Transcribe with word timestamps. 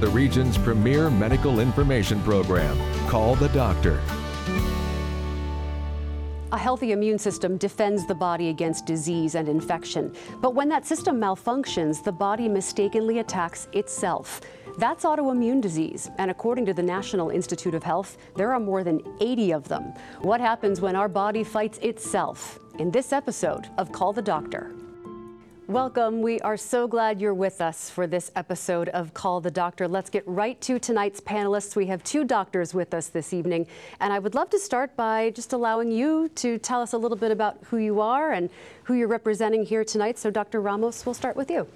the 0.00 0.08
region's 0.08 0.56
premier 0.56 1.10
medical 1.10 1.60
information 1.60 2.22
program. 2.22 2.78
Call 3.08 3.34
the 3.34 3.48
doctor. 3.48 4.00
A 6.50 6.56
healthy 6.56 6.92
immune 6.92 7.18
system 7.18 7.58
defends 7.58 8.06
the 8.06 8.14
body 8.14 8.48
against 8.48 8.86
disease 8.86 9.34
and 9.34 9.48
infection. 9.48 10.14
But 10.40 10.54
when 10.54 10.68
that 10.70 10.86
system 10.86 11.20
malfunctions, 11.20 12.02
the 12.02 12.12
body 12.12 12.48
mistakenly 12.48 13.18
attacks 13.18 13.68
itself. 13.72 14.40
That's 14.78 15.04
autoimmune 15.04 15.60
disease, 15.60 16.08
and 16.18 16.30
according 16.30 16.64
to 16.66 16.72
the 16.72 16.82
National 16.82 17.30
Institute 17.30 17.74
of 17.74 17.82
Health, 17.82 18.16
there 18.36 18.52
are 18.52 18.60
more 18.60 18.84
than 18.84 19.02
80 19.20 19.52
of 19.52 19.68
them. 19.68 19.92
What 20.20 20.40
happens 20.40 20.80
when 20.80 20.96
our 20.96 21.08
body 21.08 21.44
fights 21.44 21.78
itself? 21.78 22.60
In 22.78 22.90
this 22.92 23.12
episode 23.12 23.68
of 23.76 23.92
Call 23.92 24.12
the 24.12 24.22
Doctor. 24.22 24.72
Welcome. 25.68 26.22
We 26.22 26.40
are 26.40 26.56
so 26.56 26.88
glad 26.88 27.20
you're 27.20 27.34
with 27.34 27.60
us 27.60 27.90
for 27.90 28.06
this 28.06 28.30
episode 28.34 28.88
of 28.88 29.12
Call 29.12 29.42
the 29.42 29.50
Doctor. 29.50 29.86
Let's 29.86 30.08
get 30.08 30.26
right 30.26 30.58
to 30.62 30.78
tonight's 30.78 31.20
panelists. 31.20 31.76
We 31.76 31.84
have 31.88 32.02
two 32.02 32.24
doctors 32.24 32.72
with 32.72 32.94
us 32.94 33.08
this 33.08 33.34
evening, 33.34 33.66
and 34.00 34.10
I 34.10 34.18
would 34.18 34.34
love 34.34 34.48
to 34.48 34.58
start 34.58 34.96
by 34.96 35.28
just 35.28 35.52
allowing 35.52 35.90
you 35.90 36.30
to 36.36 36.56
tell 36.56 36.80
us 36.80 36.94
a 36.94 36.96
little 36.96 37.18
bit 37.18 37.30
about 37.30 37.58
who 37.66 37.76
you 37.76 38.00
are 38.00 38.32
and 38.32 38.48
who 38.84 38.94
you're 38.94 39.08
representing 39.08 39.62
here 39.62 39.84
tonight. 39.84 40.16
So, 40.16 40.30
Dr. 40.30 40.62
Ramos, 40.62 41.04
we'll 41.04 41.12
start 41.12 41.36
with 41.36 41.50
you. 41.50 41.68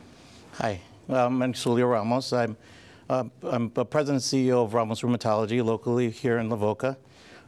Hi, 0.53 0.81
name 1.07 1.53
Julio 1.53 1.87
Ramos. 1.87 2.33
I'm, 2.33 2.57
uh, 3.11 3.25
I'm 3.43 3.71
the 3.75 3.85
president 3.85 4.25
and 4.33 4.47
CEO 4.47 4.65
of 4.65 4.73
Ramos 4.73 5.03
Rheumatology 5.03 5.63
locally 5.63 6.09
here 6.09 6.39
in 6.39 6.49
Lavoca. 6.49 6.97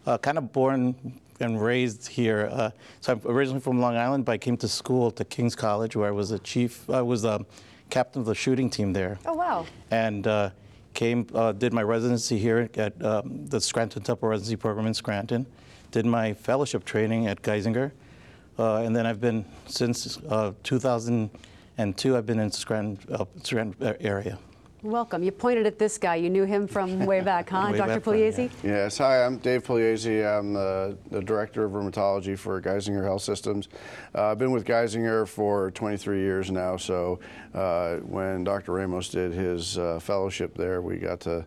Uh, 0.04 0.18
kind 0.18 0.36
of 0.36 0.52
born 0.52 0.94
and 1.40 1.60
raised 1.60 2.08
here. 2.08 2.48
Uh, 2.52 2.70
so 3.00 3.12
I'm 3.12 3.20
originally 3.26 3.60
from 3.60 3.80
Long 3.80 3.96
Island, 3.96 4.24
but 4.24 4.32
I 4.32 4.38
came 4.38 4.56
to 4.58 4.68
school 4.68 5.10
to 5.12 5.24
King's 5.24 5.54
College 5.54 5.96
where 5.96 6.08
I 6.08 6.12
was 6.12 6.30
a 6.30 6.38
chief, 6.38 6.88
I 6.88 7.02
was 7.02 7.24
a 7.24 7.44
captain 7.90 8.20
of 8.20 8.26
the 8.26 8.34
shooting 8.34 8.70
team 8.70 8.92
there. 8.92 9.18
Oh, 9.26 9.34
wow. 9.34 9.66
And 9.90 10.26
uh, 10.26 10.50
came, 10.94 11.26
uh, 11.34 11.52
did 11.52 11.72
my 11.72 11.82
residency 11.82 12.38
here 12.38 12.68
at 12.74 13.02
um, 13.04 13.46
the 13.46 13.60
Scranton 13.60 14.02
Temple 14.02 14.28
Residency 14.28 14.56
Program 14.56 14.86
in 14.86 14.94
Scranton. 14.94 15.46
Did 15.90 16.06
my 16.06 16.34
fellowship 16.34 16.84
training 16.84 17.26
at 17.26 17.42
Geisinger. 17.42 17.92
Uh, 18.58 18.76
and 18.76 18.94
then 18.94 19.04
I've 19.04 19.20
been, 19.20 19.44
since 19.66 20.18
uh, 20.28 20.52
2002, 20.62 22.16
I've 22.16 22.26
been 22.26 22.38
in 22.38 22.52
Scranton, 22.52 23.14
uh, 23.14 23.24
Scranton 23.42 23.96
area. 24.00 24.38
Welcome. 24.84 25.22
You 25.22 25.32
pointed 25.32 25.66
at 25.66 25.78
this 25.78 25.96
guy. 25.96 26.16
You 26.16 26.28
knew 26.28 26.44
him 26.44 26.66
from 26.68 27.06
way 27.06 27.22
back, 27.22 27.48
huh? 27.48 27.70
Way 27.72 27.78
Dr. 27.78 27.88
back 27.88 28.06
when, 28.06 28.18
Pugliese? 28.18 28.50
yeah. 28.62 28.70
Yes, 28.70 28.98
hi, 28.98 29.24
I'm 29.24 29.38
Dave 29.38 29.64
Pugliese. 29.64 30.38
I'm 30.38 30.52
the, 30.52 30.98
the 31.10 31.22
Director 31.22 31.64
of 31.64 31.72
Rheumatology 31.72 32.38
for 32.38 32.60
Geisinger 32.60 33.02
Health 33.02 33.22
Systems. 33.22 33.70
Uh, 34.14 34.26
I've 34.26 34.38
been 34.38 34.50
with 34.50 34.66
Geisinger 34.66 35.26
for 35.26 35.70
23 35.70 36.20
years 36.20 36.50
now, 36.50 36.76
so 36.76 37.18
uh, 37.54 37.96
when 38.00 38.44
Dr. 38.44 38.72
Ramos 38.72 39.08
did 39.08 39.32
his 39.32 39.78
uh, 39.78 40.00
fellowship 40.02 40.54
there, 40.54 40.82
we 40.82 40.98
got 40.98 41.18
to 41.20 41.46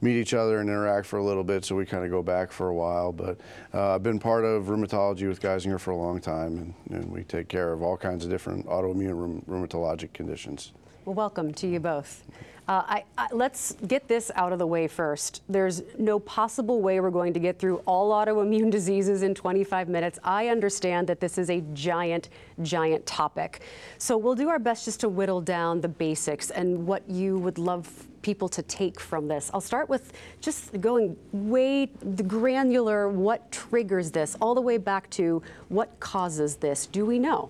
meet 0.00 0.16
each 0.18 0.32
other 0.32 0.60
and 0.60 0.70
interact 0.70 1.06
for 1.06 1.18
a 1.18 1.22
little 1.22 1.44
bit, 1.44 1.66
so 1.66 1.76
we 1.76 1.84
kind 1.84 2.06
of 2.06 2.10
go 2.10 2.22
back 2.22 2.50
for 2.50 2.68
a 2.68 2.74
while. 2.74 3.12
But 3.12 3.38
uh, 3.74 3.96
I've 3.96 4.02
been 4.02 4.18
part 4.18 4.46
of 4.46 4.64
rheumatology 4.64 5.28
with 5.28 5.42
Geisinger 5.42 5.78
for 5.78 5.90
a 5.90 5.96
long 5.96 6.22
time, 6.22 6.56
and, 6.88 6.98
and 7.02 7.12
we 7.12 7.22
take 7.24 7.48
care 7.48 7.70
of 7.70 7.82
all 7.82 7.98
kinds 7.98 8.24
of 8.24 8.30
different 8.30 8.64
autoimmune 8.64 9.12
rheum- 9.12 9.42
rheumatologic 9.46 10.14
conditions. 10.14 10.72
Well, 11.04 11.14
welcome 11.14 11.54
to 11.54 11.66
you 11.66 11.80
both. 11.80 12.24
Uh, 12.68 12.82
I, 12.86 13.04
I, 13.16 13.28
let's 13.32 13.74
get 13.86 14.08
this 14.08 14.30
out 14.34 14.52
of 14.52 14.58
the 14.58 14.66
way 14.66 14.88
first. 14.88 15.42
There's 15.48 15.82
no 15.98 16.18
possible 16.18 16.82
way 16.82 17.00
we're 17.00 17.08
going 17.10 17.32
to 17.32 17.40
get 17.40 17.58
through 17.58 17.78
all 17.86 18.12
autoimmune 18.12 18.70
diseases 18.78 19.22
in 19.22 19.34
25 19.34 19.88
minutes. 19.88 20.18
I 20.22 20.48
understand 20.48 21.06
that 21.06 21.18
this 21.18 21.38
is 21.38 21.48
a 21.48 21.62
giant, 21.72 22.28
giant 22.60 23.06
topic. 23.06 23.62
So 23.96 24.18
we'll 24.18 24.34
do 24.34 24.50
our 24.50 24.58
best 24.58 24.84
just 24.84 25.00
to 25.00 25.08
whittle 25.08 25.40
down 25.40 25.80
the 25.80 25.88
basics 25.88 26.50
and 26.50 26.86
what 26.86 27.08
you 27.08 27.38
would 27.38 27.56
love 27.56 28.06
people 28.20 28.50
to 28.50 28.62
take 28.62 29.00
from 29.00 29.28
this. 29.28 29.50
I'll 29.54 29.62
start 29.62 29.88
with 29.88 30.12
just 30.42 30.78
going 30.80 31.16
way 31.32 31.86
the 32.02 32.22
granular 32.22 33.08
what 33.08 33.50
triggers 33.50 34.10
this, 34.10 34.36
all 34.42 34.54
the 34.54 34.60
way 34.60 34.76
back 34.76 35.08
to 35.10 35.42
what 35.70 35.98
causes 36.00 36.56
this. 36.56 36.84
Do 36.84 37.06
we 37.06 37.18
know? 37.18 37.48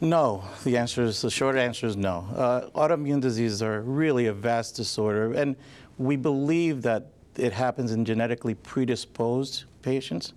No, 0.00 0.44
the 0.62 0.76
answer 0.76 1.02
is 1.02 1.22
the 1.22 1.30
short 1.30 1.56
answer 1.56 1.86
is 1.86 1.96
no. 1.96 2.24
Uh, 2.34 2.68
autoimmune 2.70 3.20
diseases 3.20 3.62
are 3.62 3.80
really 3.80 4.26
a 4.26 4.32
vast 4.32 4.76
disorder, 4.76 5.32
and 5.32 5.56
we 5.98 6.14
believe 6.14 6.82
that 6.82 7.08
it 7.36 7.52
happens 7.52 7.90
in 7.90 8.04
genetically 8.04 8.54
predisposed 8.54 9.64
patients. 9.82 10.34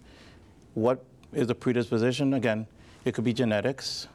What 0.74 1.04
is 1.32 1.48
a 1.50 1.56
predisposition? 1.56 2.34
Again, 2.34 2.66
it 3.06 3.14
could 3.14 3.24
be 3.24 3.34
genetics, 3.34 4.08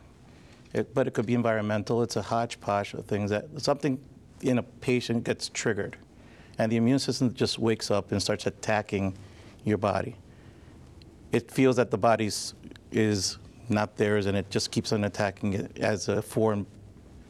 it, 0.72 0.92
but 0.94 1.06
it 1.06 1.14
could 1.14 1.26
be 1.26 1.34
environmental. 1.34 2.02
It's 2.02 2.16
a 2.16 2.22
hodgepodge 2.22 2.94
of 2.94 3.06
things 3.06 3.30
that 3.30 3.46
something 3.58 4.00
in 4.42 4.58
a 4.58 4.62
patient 4.64 5.22
gets 5.22 5.48
triggered, 5.48 5.96
and 6.58 6.72
the 6.72 6.76
immune 6.76 6.98
system 6.98 7.32
just 7.34 7.60
wakes 7.60 7.88
up 7.90 8.10
and 8.10 8.20
starts 8.20 8.46
attacking 8.46 9.16
your 9.64 9.78
body. 9.78 10.16
It 11.30 11.52
feels 11.52 11.76
that 11.76 11.92
the 11.92 11.98
body 11.98 12.30
is 12.90 13.38
not 13.68 13.96
theirs, 13.96 14.26
and 14.26 14.36
it 14.36 14.48
just 14.50 14.70
keeps 14.70 14.92
on 14.92 15.04
attacking 15.04 15.54
it 15.54 15.78
as 15.78 16.08
a 16.08 16.22
foreign 16.22 16.66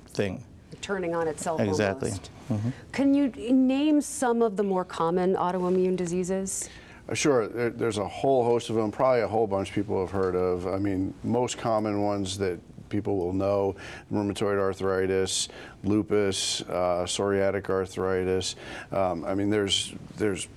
thing. 0.09 0.43
Turning 0.81 1.15
on 1.15 1.27
itself 1.29 1.61
Exactly. 1.61 2.13
almost. 2.51 2.73
Can 2.93 3.15
you 3.15 3.29
name 3.29 4.01
some 4.01 4.43
of 4.43 4.57
the 4.57 4.63
more 4.63 4.85
common 4.85 5.35
autoimmune 5.35 5.97
diseases? 5.97 6.69
Uh, 7.09 7.15
Sure, 7.15 7.49
there, 7.49 7.71
there's 7.71 7.99
a 7.99 8.07
whole 8.07 8.45
host 8.45 8.69
of 8.71 8.77
them, 8.77 8.91
probably 8.91 9.21
a 9.23 9.29
whole 9.29 9.47
bunch 9.47 9.69
of 9.71 9.75
people 9.75 10.01
have 10.01 10.11
heard 10.11 10.35
of. 10.35 10.67
I 10.67 10.79
mean, 10.79 11.15
most 11.25 11.57
common 11.59 12.03
ones 12.03 12.37
that 12.39 12.59
people 12.89 13.17
will 13.17 13.33
know 13.33 13.75
rheumatoid 14.13 14.59
arthritis, 14.59 15.49
lupus, 15.83 16.63
uh, 16.63 17.05
psoriatic 17.05 17.69
arthritis. 17.69 18.57
Um, 18.93 19.25
I 19.25 19.35
mean, 19.35 19.51
there's, 19.51 19.93
there's 20.17 20.49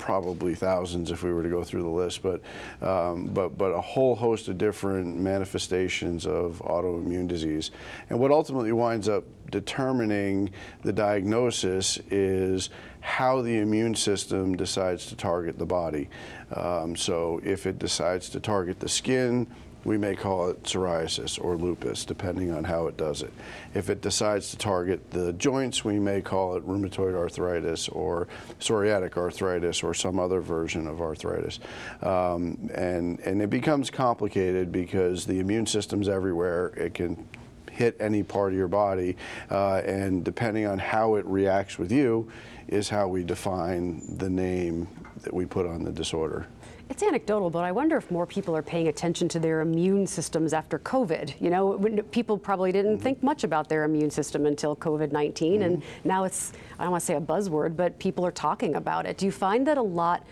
probably 0.00 0.54
thousands 0.54 1.10
if 1.10 1.22
we 1.22 1.32
were 1.32 1.42
to 1.42 1.48
go 1.50 1.62
through 1.62 1.82
the 1.82 1.88
list, 1.88 2.22
but, 2.22 2.40
um, 2.80 3.26
but, 3.26 3.56
but 3.56 3.70
a 3.70 3.80
whole 3.80 4.16
host 4.16 4.48
of 4.48 4.56
different 4.56 5.16
manifestations 5.16 6.26
of 6.26 6.62
autoimmune 6.64 7.28
disease. 7.28 7.70
And 8.08 8.18
what 8.18 8.30
ultimately 8.30 8.72
winds 8.72 9.08
up 9.08 9.24
determining 9.50 10.50
the 10.82 10.92
diagnosis 10.92 11.98
is 12.10 12.70
how 13.00 13.42
the 13.42 13.58
immune 13.58 13.94
system 13.94 14.56
decides 14.56 15.06
to 15.06 15.16
target 15.16 15.58
the 15.58 15.66
body. 15.66 16.08
Um, 16.54 16.96
so 16.96 17.40
if 17.44 17.66
it 17.66 17.78
decides 17.78 18.30
to 18.30 18.40
target 18.40 18.80
the 18.80 18.88
skin, 18.88 19.46
we 19.84 19.96
may 19.96 20.14
call 20.14 20.50
it 20.50 20.62
psoriasis 20.62 21.42
or 21.42 21.56
lupus, 21.56 22.04
depending 22.04 22.50
on 22.50 22.64
how 22.64 22.86
it 22.86 22.96
does 22.96 23.22
it. 23.22 23.32
If 23.74 23.88
it 23.88 24.02
decides 24.02 24.50
to 24.50 24.56
target 24.56 25.10
the 25.10 25.32
joints, 25.34 25.84
we 25.84 25.98
may 25.98 26.20
call 26.20 26.56
it 26.56 26.66
rheumatoid 26.66 27.14
arthritis 27.14 27.88
or 27.88 28.28
psoriatic 28.58 29.16
arthritis 29.16 29.82
or 29.82 29.94
some 29.94 30.18
other 30.18 30.40
version 30.40 30.86
of 30.86 31.00
arthritis. 31.00 31.60
Um, 32.02 32.70
and, 32.74 33.20
and 33.20 33.40
it 33.40 33.50
becomes 33.50 33.90
complicated 33.90 34.70
because 34.70 35.24
the 35.24 35.40
immune 35.40 35.66
system's 35.66 36.08
everywhere. 36.08 36.68
It 36.76 36.94
can 36.94 37.28
hit 37.70 37.96
any 37.98 38.22
part 38.22 38.52
of 38.52 38.58
your 38.58 38.68
body, 38.68 39.16
uh, 39.50 39.76
and 39.86 40.22
depending 40.22 40.66
on 40.66 40.78
how 40.78 41.14
it 41.14 41.24
reacts 41.24 41.78
with 41.78 41.90
you, 41.90 42.30
is 42.68 42.88
how 42.88 43.08
we 43.08 43.24
define 43.24 44.02
the 44.18 44.28
name 44.28 44.86
that 45.22 45.32
we 45.32 45.46
put 45.46 45.66
on 45.66 45.82
the 45.82 45.92
disorder. 45.92 46.46
It's 46.90 47.04
anecdotal, 47.04 47.50
but 47.50 47.62
I 47.62 47.70
wonder 47.70 47.96
if 47.96 48.10
more 48.10 48.26
people 48.26 48.56
are 48.56 48.62
paying 48.62 48.88
attention 48.88 49.28
to 49.28 49.38
their 49.38 49.60
immune 49.60 50.08
systems 50.08 50.52
after 50.52 50.80
COVID. 50.80 51.40
You 51.40 51.48
know, 51.48 51.78
people 52.10 52.36
probably 52.36 52.72
didn't 52.72 52.94
mm-hmm. 52.94 53.02
think 53.02 53.22
much 53.22 53.44
about 53.44 53.68
their 53.68 53.84
immune 53.84 54.10
system 54.10 54.44
until 54.44 54.74
COVID 54.74 55.12
19, 55.12 55.62
and 55.62 55.76
mm-hmm. 55.76 56.08
now 56.08 56.24
it's, 56.24 56.52
I 56.80 56.82
don't 56.82 56.90
want 56.90 57.02
to 57.02 57.06
say 57.06 57.14
a 57.14 57.20
buzzword, 57.20 57.76
but 57.76 57.96
people 58.00 58.26
are 58.26 58.32
talking 58.32 58.74
about 58.74 59.06
it. 59.06 59.18
Do 59.18 59.24
you 59.24 59.30
find 59.30 59.64
that 59.68 59.78
a 59.78 59.82
lot 59.82 60.26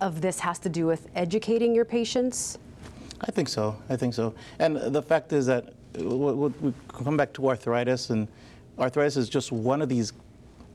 of 0.00 0.22
this 0.22 0.40
has 0.40 0.58
to 0.60 0.70
do 0.70 0.86
with 0.86 1.06
educating 1.14 1.74
your 1.74 1.84
patients? 1.84 2.56
I 3.20 3.30
think 3.30 3.50
so. 3.50 3.76
I 3.90 3.96
think 3.96 4.14
so. 4.14 4.34
And 4.58 4.76
the 4.76 5.02
fact 5.02 5.34
is 5.34 5.44
that 5.46 5.74
we 5.98 6.72
come 6.88 7.18
back 7.18 7.34
to 7.34 7.46
arthritis, 7.46 8.08
and 8.08 8.26
arthritis 8.78 9.18
is 9.18 9.28
just 9.28 9.52
one 9.52 9.82
of 9.82 9.90
these 9.90 10.14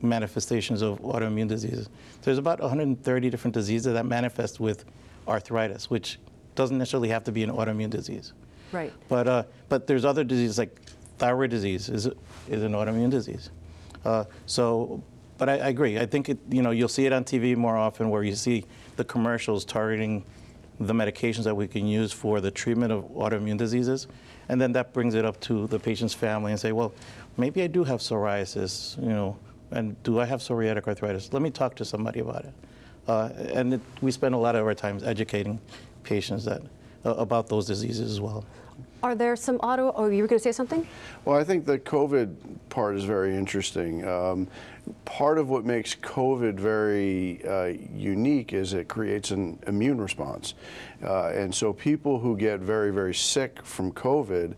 manifestations 0.03 0.83
of 0.83 1.01
autoimmune 1.01 1.47
diseases. 1.47 1.89
There's 2.21 2.37
about 2.37 2.59
130 2.59 3.29
different 3.31 3.55
diseases 3.55 3.91
that 3.91 4.05
manifest 4.05 4.59
with 4.59 4.85
arthritis, 5.27 5.89
which 5.89 6.19
doesn't 6.55 6.77
necessarily 6.77 7.09
have 7.09 7.23
to 7.25 7.31
be 7.31 7.43
an 7.43 7.51
autoimmune 7.51 7.89
disease. 7.89 8.33
Right. 8.71 8.93
But, 9.09 9.27
uh, 9.27 9.43
but 9.69 9.87
there's 9.87 10.05
other 10.05 10.23
diseases 10.23 10.57
like 10.57 10.79
thyroid 11.17 11.49
disease 11.49 11.89
is, 11.89 12.09
is 12.49 12.63
an 12.63 12.73
autoimmune 12.73 13.09
disease. 13.09 13.49
Uh, 14.03 14.25
so, 14.45 15.01
but 15.37 15.49
I, 15.49 15.53
I 15.53 15.67
agree. 15.69 15.99
I 15.99 16.05
think 16.05 16.29
it, 16.29 16.37
you 16.49 16.61
know 16.61 16.71
you'll 16.71 16.87
see 16.87 17.05
it 17.05 17.13
on 17.13 17.23
TV 17.23 17.55
more 17.55 17.75
often 17.75 18.09
where 18.09 18.23
you 18.23 18.35
see 18.35 18.65
the 18.95 19.03
commercials 19.03 19.65
targeting 19.65 20.23
the 20.79 20.93
medications 20.93 21.43
that 21.43 21.55
we 21.55 21.67
can 21.67 21.87
use 21.87 22.11
for 22.11 22.41
the 22.41 22.51
treatment 22.51 22.91
of 22.91 23.05
autoimmune 23.13 23.57
diseases, 23.57 24.07
and 24.49 24.59
then 24.59 24.71
that 24.73 24.93
brings 24.93 25.15
it 25.15 25.25
up 25.25 25.39
to 25.39 25.67
the 25.67 25.79
patient's 25.79 26.13
family 26.13 26.51
and 26.51 26.59
say, 26.59 26.71
well, 26.71 26.93
maybe 27.37 27.63
I 27.63 27.67
do 27.67 27.83
have 27.83 28.01
psoriasis, 28.01 29.01
you 29.01 29.09
know, 29.09 29.37
and 29.71 30.01
do 30.03 30.19
I 30.19 30.25
have 30.25 30.41
psoriatic 30.41 30.87
arthritis? 30.87 31.31
Let 31.33 31.41
me 31.41 31.49
talk 31.49 31.75
to 31.75 31.85
somebody 31.85 32.19
about 32.19 32.43
it. 32.45 32.53
Uh, 33.07 33.29
and 33.53 33.75
it, 33.75 33.81
we 34.01 34.11
spend 34.11 34.35
a 34.35 34.37
lot 34.37 34.55
of 34.55 34.65
our 34.65 34.73
time 34.73 34.99
educating 35.03 35.59
patients 36.03 36.45
that 36.45 36.61
uh, 37.05 37.13
about 37.15 37.47
those 37.47 37.65
diseases 37.65 38.11
as 38.11 38.19
well. 38.19 38.45
Are 39.03 39.13
there 39.13 39.35
some 39.35 39.57
auto, 39.57 39.93
oh, 39.95 40.07
you 40.07 40.23
were 40.23 40.27
going 40.27 40.39
to 40.39 40.43
say 40.43 40.51
something? 40.51 40.87
Well, 41.25 41.39
I 41.39 41.43
think 41.43 41.65
the 41.65 41.77
COVID 41.77 42.35
part 42.69 42.95
is 42.95 43.03
very 43.03 43.35
interesting. 43.35 44.07
Um, 44.07 44.47
part 45.05 45.37
of 45.37 45.47
what 45.47 45.63
makes 45.63 45.93
COVID 45.95 46.55
very 46.55 47.45
uh, 47.45 47.77
unique 47.95 48.53
is 48.53 48.73
it 48.73 48.87
creates 48.87 49.29
an 49.29 49.59
immune 49.67 50.01
response. 50.01 50.55
Uh, 51.03 51.27
and 51.27 51.53
so 51.53 51.71
people 51.71 52.19
who 52.19 52.35
get 52.35 52.61
very, 52.61 52.91
very 52.91 53.13
sick 53.13 53.63
from 53.63 53.91
COVID, 53.91 54.55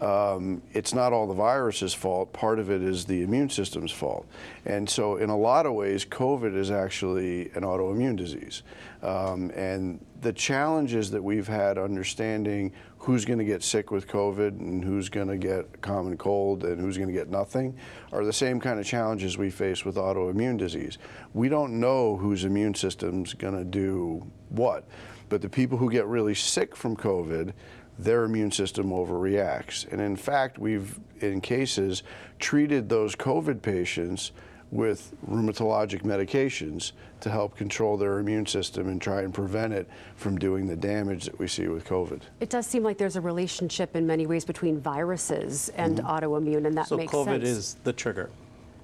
um, 0.00 0.62
it's 0.72 0.94
not 0.94 1.12
all 1.12 1.26
the 1.26 1.34
virus's 1.34 1.94
fault. 1.94 2.32
Part 2.32 2.58
of 2.58 2.70
it 2.70 2.82
is 2.82 3.04
the 3.04 3.22
immune 3.22 3.50
system's 3.50 3.90
fault. 3.90 4.26
And 4.64 4.88
so, 4.88 5.16
in 5.16 5.30
a 5.30 5.36
lot 5.36 5.66
of 5.66 5.74
ways, 5.74 6.04
COVID 6.04 6.56
is 6.56 6.70
actually 6.70 7.50
an 7.50 7.62
autoimmune 7.62 8.16
disease. 8.16 8.62
Um, 9.02 9.50
and 9.50 10.04
the 10.20 10.32
challenges 10.32 11.10
that 11.12 11.22
we've 11.22 11.46
had 11.46 11.78
understanding 11.78 12.72
who's 12.98 13.24
going 13.24 13.38
to 13.38 13.44
get 13.44 13.62
sick 13.62 13.90
with 13.90 14.08
COVID 14.08 14.58
and 14.58 14.84
who's 14.84 15.08
going 15.08 15.28
to 15.28 15.36
get 15.36 15.80
common 15.80 16.16
cold 16.16 16.64
and 16.64 16.80
who's 16.80 16.96
going 16.96 17.08
to 17.08 17.14
get 17.14 17.30
nothing 17.30 17.76
are 18.12 18.24
the 18.24 18.32
same 18.32 18.60
kind 18.60 18.80
of 18.80 18.86
challenges 18.86 19.38
we 19.38 19.50
face 19.50 19.84
with 19.84 19.94
autoimmune 19.94 20.58
disease. 20.58 20.98
We 21.32 21.48
don't 21.48 21.78
know 21.78 22.16
whose 22.16 22.44
immune 22.44 22.74
system's 22.74 23.34
going 23.34 23.56
to 23.56 23.64
do 23.64 24.26
what, 24.48 24.84
but 25.28 25.42
the 25.42 25.48
people 25.48 25.78
who 25.78 25.90
get 25.90 26.06
really 26.06 26.34
sick 26.34 26.74
from 26.74 26.96
COVID, 26.96 27.52
their 27.98 28.24
immune 28.24 28.50
system 28.50 28.90
overreacts. 28.90 29.90
And 29.90 30.00
in 30.00 30.16
fact, 30.16 30.58
we've, 30.58 30.98
in 31.20 31.40
cases, 31.40 32.02
treated 32.38 32.88
those 32.88 33.16
COVID 33.16 33.60
patients 33.62 34.32
with 34.70 35.14
rheumatologic 35.28 36.02
medications 36.02 36.92
to 37.20 37.30
help 37.30 37.56
control 37.56 37.96
their 37.96 38.18
immune 38.18 38.46
system 38.46 38.88
and 38.88 39.00
try 39.00 39.22
and 39.22 39.32
prevent 39.32 39.72
it 39.72 39.88
from 40.16 40.38
doing 40.38 40.66
the 40.66 40.76
damage 40.76 41.24
that 41.24 41.38
we 41.38 41.48
see 41.48 41.68
with 41.68 41.86
COVID. 41.86 42.20
It 42.40 42.50
does 42.50 42.66
seem 42.66 42.82
like 42.82 42.98
there's 42.98 43.16
a 43.16 43.20
relationship 43.20 43.96
in 43.96 44.06
many 44.06 44.26
ways 44.26 44.44
between 44.44 44.78
viruses 44.78 45.70
and 45.70 45.98
mm-hmm. 45.98 46.06
autoimmune, 46.06 46.66
and 46.66 46.76
that 46.76 46.86
So 46.86 46.96
makes 46.96 47.12
COVID 47.12 47.40
sense. 47.40 47.44
is 47.44 47.76
the 47.84 47.92
trigger. 47.92 48.30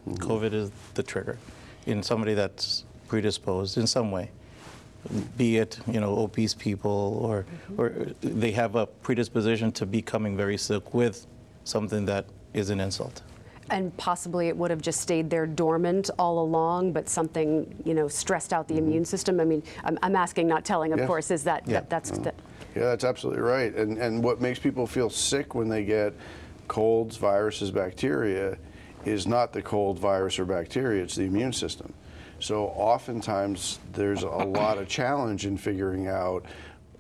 Mm-hmm. 0.09 0.31
COVID 0.31 0.53
is 0.53 0.71
the 0.95 1.03
trigger 1.03 1.39
in 1.87 2.03
somebody 2.03 2.35
that's 2.35 2.85
predisposed 3.09 3.77
in 3.77 3.87
some 3.87 4.11
way, 4.11 4.31
be 5.37 5.59
it 5.59 5.79
you 5.87 6.01
know 6.01 6.17
obese 6.19 6.55
people 6.55 7.19
or 7.23 7.45
mm-hmm. 7.45 7.81
or 7.81 7.91
they 8.21 8.53
have 8.53 8.75
a 8.75 8.87
predisposition 8.87 9.71
to 9.73 9.87
becoming 9.87 10.37
very 10.37 10.57
sick 10.57 10.95
with 10.95 11.27
something 11.65 12.05
that 12.07 12.27
is 12.53 12.71
an 12.71 12.81
insult. 12.81 13.23
And 13.71 13.97
possibly 13.97 14.49
it 14.49 14.57
would 14.57 14.71
have 14.71 14.83
just 14.83 15.01
stayed 15.01 15.31
there 15.31 15.47
dormant 15.47 16.11
all 16.19 16.39
along, 16.39 16.93
but 16.93 17.09
something, 17.09 17.75
you 17.85 17.95
know, 17.95 18.09
stressed 18.09 18.53
out 18.53 18.69
the 18.69 18.75
mm-hmm. 18.75 18.85
immune 18.85 19.05
system. 19.05 19.41
I 19.41 19.45
mean, 19.45 19.63
I'm, 19.85 19.99
I'm 20.03 20.17
asking, 20.17 20.47
not 20.47 20.65
telling, 20.65 20.93
of 20.93 20.99
Yeah. 20.99 21.07
course, 21.07 21.31
is 21.31 21.45
that, 21.45 21.67
Yeah. 21.67 21.81
that 21.81 21.91
that's, 21.91 22.11
mm-hmm. 22.11 22.25
that, 22.25 22.35
Yeah, 22.75 22.83
that's 22.83 23.05
absolutely 23.05 23.43
right. 23.43 23.75
And, 23.75 23.97
and 23.99 24.23
what 24.23 24.41
makes 24.41 24.59
people 24.59 24.87
feel 24.87 25.09
sick 25.09 25.55
when 25.55 25.69
they 25.69 25.85
get 25.85 26.13
colds, 26.69 27.17
viruses, 27.17 27.71
bacteria 27.71 28.59
is 29.07 29.27
not 29.27 29.53
the 29.53 29.63
cold, 29.63 29.99
virus, 29.99 30.39
or 30.39 30.45
bacteria, 30.45 31.03
it's 31.03 31.15
the 31.17 31.25
immune 31.25 31.53
system. 31.53 31.93
So 32.41 32.67
oftentimes 32.67 33.79
there's 33.93 34.23
a 34.23 34.29
lot 34.29 34.79
of 34.79 34.89
challenge 34.89 35.47
in 35.47 35.57
figuring 35.57 36.09
out 36.09 36.45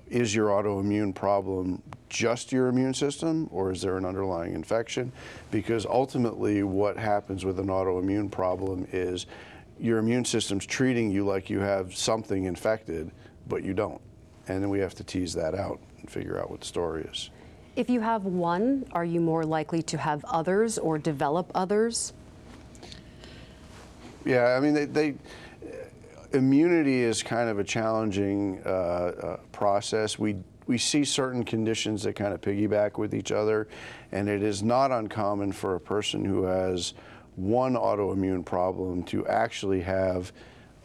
is 0.08 0.34
your 0.34 0.48
autoimmune 0.48 1.14
problem 1.14 1.82
just 2.08 2.52
your 2.52 2.69
immune 2.69 2.94
system 2.94 3.48
or 3.50 3.72
is 3.72 3.82
there 3.82 3.96
an 3.96 4.04
underlying 4.04 4.54
infection? 4.54 5.10
Because 5.50 5.84
ultimately, 5.86 6.62
what 6.62 6.96
happens 6.96 7.44
with 7.44 7.58
an 7.58 7.66
autoimmune 7.66 8.31
problem 8.31 8.86
is 8.92 9.26
your 9.78 9.98
immune 9.98 10.25
system's 10.25 10.64
treating 10.66 11.10
you 11.10 11.25
like 11.26 11.50
you 11.50 11.58
have 11.58 11.94
something 11.94 12.44
infected, 12.44 13.10
but 13.48 13.64
you 13.64 13.75
don't. 13.75 14.00
And 14.46 14.62
then 14.62 14.70
we 14.70 14.78
have 14.78 14.94
to 14.94 15.04
tease 15.04 15.34
that 15.34 15.54
out 15.54 15.81
and 16.00 16.08
figure 16.08 16.38
out 16.38 16.50
what 16.50 16.60
the 16.60 16.66
story 16.66 17.02
is. 17.10 17.31
if 17.75 17.90
you 17.90 18.00
have 18.00 18.25
one, 18.25 18.86
are 18.92 19.04
you 19.04 19.20
more 19.20 19.44
likely 19.44 19.82
to 19.82 19.98
have 19.98 20.25
others 20.26 20.78
or 20.78 20.96
develop 20.96 21.50
others? 21.54 22.12
Yeah, 24.24 24.56
I 24.56 24.60
mean, 24.60 24.74
they, 24.74 24.86
they 24.86 25.14
immunity 26.32 27.02
is 27.02 27.22
kind 27.22 27.48
of 27.48 27.58
a 27.58 27.64
challenging 27.64 28.60
uh, 28.64 28.68
uh, 28.68 29.36
process. 29.52 30.18
We 30.18 30.36
we 30.66 30.78
see 30.78 31.04
certain 31.04 31.44
conditions 31.44 32.04
that 32.04 32.14
kind 32.14 32.32
of 32.32 32.40
piggyback 32.40 32.96
with 32.96 33.14
each 33.14 33.32
other, 33.32 33.68
and 34.12 34.28
it 34.28 34.42
is 34.42 34.62
not 34.62 34.90
uncommon 34.90 35.52
for 35.52 35.74
a 35.74 35.80
person 35.80 36.24
who 36.24 36.44
has 36.44 36.94
one 37.36 37.74
autoimmune 37.74 38.44
problem 38.44 39.02
to 39.02 39.26
actually 39.26 39.80
have 39.82 40.32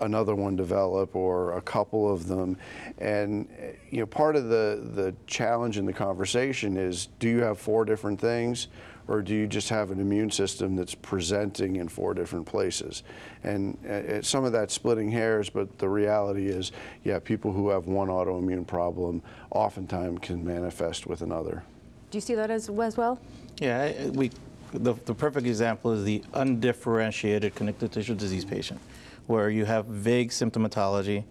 another 0.01 0.35
one 0.35 0.55
develop 0.55 1.15
or 1.15 1.57
a 1.57 1.61
couple 1.61 2.11
of 2.11 2.27
them 2.27 2.57
and 2.99 3.49
you 3.91 3.99
know 3.99 4.05
part 4.05 4.37
of 4.37 4.45
the 4.45 4.89
the 4.93 5.13
challenge 5.27 5.77
in 5.77 5.85
the 5.85 5.91
conversation 5.91 6.77
is 6.77 7.09
do 7.19 7.27
you 7.27 7.41
have 7.41 7.59
four 7.59 7.83
different 7.83 8.19
things 8.19 8.69
or 9.09 9.23
do 9.23 9.33
you 9.33 9.47
just 9.47 9.69
have 9.69 9.89
an 9.89 9.99
immune 9.99 10.29
system 10.29 10.75
that's 10.75 10.93
presenting 10.93 11.77
in 11.77 11.89
four 11.89 12.13
different 12.13 12.45
places? 12.45 13.01
And 13.43 13.75
uh, 13.83 13.91
uh, 13.91 14.21
some 14.21 14.45
of 14.45 14.51
that's 14.51 14.71
splitting 14.71 15.09
hairs, 15.09 15.49
but 15.49 15.79
the 15.79 15.89
reality 15.89 16.47
is, 16.47 16.71
yeah, 17.03 17.17
people 17.17 17.51
who 17.51 17.69
have 17.69 17.87
one 17.87 18.07
autoimmune 18.09 18.67
problem 18.67 19.23
oftentimes 19.49 20.19
can 20.21 20.45
manifest 20.45 21.07
with 21.07 21.23
another. 21.23 21.63
Do 22.11 22.17
you 22.17 22.21
see 22.21 22.35
that 22.35 22.51
as, 22.51 22.69
as 22.69 22.97
well? 22.97 23.19
Yeah, 23.57 23.81
I- 23.81 24.03
I- 24.05 24.09
we, 24.11 24.29
the, 24.73 24.93
the 25.05 25.15
perfect 25.15 25.47
example 25.47 25.91
is 25.91 26.03
the 26.03 26.23
undifferentiated 26.35 27.55
connective 27.55 27.89
tissue 27.89 28.13
disease 28.13 28.45
patient, 28.45 28.79
where 29.25 29.49
you 29.49 29.65
have 29.65 29.87
vague 29.87 30.29
symptomatology, 30.29 31.23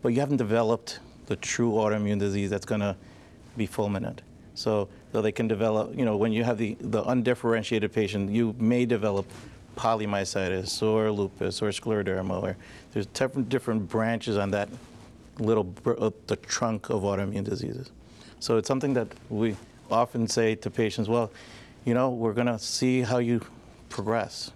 but 0.00 0.14
you 0.14 0.20
haven't 0.20 0.38
developed 0.38 1.00
the 1.26 1.36
true 1.36 1.72
autoimmune 1.72 2.18
disease 2.18 2.48
that's 2.48 2.64
going 2.64 2.80
to 2.80 2.96
be 3.58 3.68
fulminant. 3.68 4.20
So, 4.54 4.88
so 5.12 5.22
they 5.22 5.32
can 5.32 5.48
develop, 5.48 5.96
you 5.96 6.04
know, 6.04 6.16
when 6.16 6.32
you 6.32 6.44
have 6.44 6.58
the, 6.58 6.76
the 6.80 7.02
undifferentiated 7.04 7.92
patient, 7.92 8.30
you 8.30 8.54
may 8.58 8.84
develop 8.84 9.26
polymyositis 9.76 10.82
or 10.82 11.10
lupus 11.10 11.62
or 11.62 11.68
scleroderma, 11.68 12.42
or 12.42 12.56
there's 12.92 13.06
different, 13.06 13.48
different 13.48 13.88
branches 13.88 14.36
on 14.36 14.50
that 14.50 14.68
little 15.38 15.72
uh, 15.86 16.10
the 16.26 16.36
trunk 16.36 16.90
of 16.90 17.02
autoimmune 17.02 17.44
diseases. 17.44 17.90
So 18.40 18.56
it's 18.56 18.68
something 18.68 18.94
that 18.94 19.08
we 19.30 19.56
often 19.90 20.26
say 20.28 20.54
to 20.56 20.70
patients, 20.70 21.08
well, 21.08 21.30
you 21.84 21.94
know, 21.94 22.10
we're 22.10 22.32
going 22.32 22.48
to 22.48 22.58
see 22.58 23.00
how 23.02 23.18
you 23.18 23.40
progress, 23.88 24.50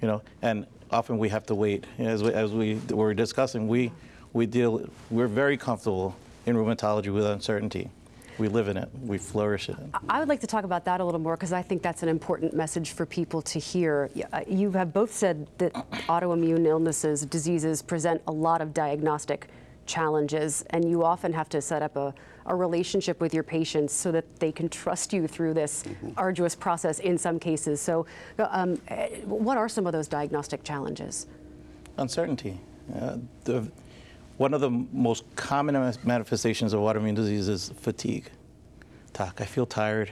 you 0.00 0.08
know, 0.08 0.22
and 0.40 0.66
often 0.90 1.18
we 1.18 1.28
have 1.28 1.44
to 1.46 1.54
wait. 1.54 1.84
As 1.98 2.22
we, 2.22 2.32
as 2.32 2.52
we 2.52 2.80
were 2.90 3.12
discussing, 3.12 3.68
we, 3.68 3.92
we 4.32 4.46
deal, 4.46 4.88
we're 5.10 5.26
very 5.26 5.56
comfortable 5.56 6.16
in 6.46 6.56
rheumatology 6.56 7.12
with 7.12 7.24
uncertainty. 7.26 7.90
We 8.38 8.48
live 8.48 8.68
in 8.68 8.76
it, 8.76 8.88
we 9.02 9.18
flourish 9.18 9.68
in 9.68 9.76
it. 9.76 9.90
I 10.08 10.18
would 10.18 10.28
like 10.28 10.40
to 10.40 10.46
talk 10.46 10.64
about 10.64 10.84
that 10.86 11.00
a 11.00 11.04
little 11.04 11.20
more 11.20 11.36
because 11.36 11.52
I 11.52 11.62
think 11.62 11.82
that's 11.82 12.02
an 12.02 12.08
important 12.08 12.54
message 12.54 12.90
for 12.92 13.06
people 13.06 13.42
to 13.42 13.58
hear. 13.58 14.10
Uh, 14.32 14.40
You 14.48 14.70
have 14.72 14.92
both 14.92 15.12
said 15.12 15.46
that 15.58 15.72
autoimmune 16.08 16.66
illnesses, 16.66 17.24
diseases 17.26 17.82
present 17.82 18.20
a 18.26 18.32
lot 18.32 18.60
of 18.60 18.74
diagnostic 18.74 19.48
challenges, 19.86 20.64
and 20.70 20.88
you 20.88 21.04
often 21.04 21.32
have 21.32 21.48
to 21.50 21.60
set 21.60 21.82
up 21.82 21.96
a, 21.96 22.14
a 22.46 22.54
relationship 22.54 23.20
with 23.20 23.34
your 23.34 23.42
patients 23.42 23.92
so 23.92 24.10
that 24.10 24.24
they 24.40 24.50
can 24.50 24.68
trust 24.68 25.12
you 25.12 25.28
through 25.28 25.54
this 25.54 25.84
arduous 26.16 26.54
process 26.54 26.98
in 26.98 27.18
some 27.18 27.38
cases. 27.38 27.80
So, 27.80 28.06
uh, 28.38 28.48
um, 28.50 28.80
eh, 28.88 29.20
what 29.24 29.58
are 29.58 29.68
some 29.68 29.86
of 29.86 29.92
those 29.92 30.08
diagnostic 30.08 30.64
challenges? 30.64 31.26
Uncertainty. 31.98 32.58
Uh, 32.98 33.18
the, 33.44 33.70
one 34.36 34.52
of 34.54 34.60
the 34.60 34.70
most 34.70 35.24
common 35.36 35.74
manifestations 36.04 36.72
of 36.72 36.80
autoimmune 36.80 37.14
disease 37.14 37.48
is 37.48 37.70
fatigue. 37.80 38.30
Doc, 39.12 39.40
I 39.40 39.44
feel 39.44 39.66
tired. 39.66 40.10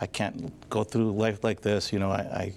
I 0.00 0.06
can't 0.06 0.52
go 0.70 0.82
through 0.82 1.12
life 1.12 1.44
like 1.44 1.60
this. 1.60 1.92
You 1.92 1.98
know, 1.98 2.10
I, 2.10 2.20
I, 2.20 2.52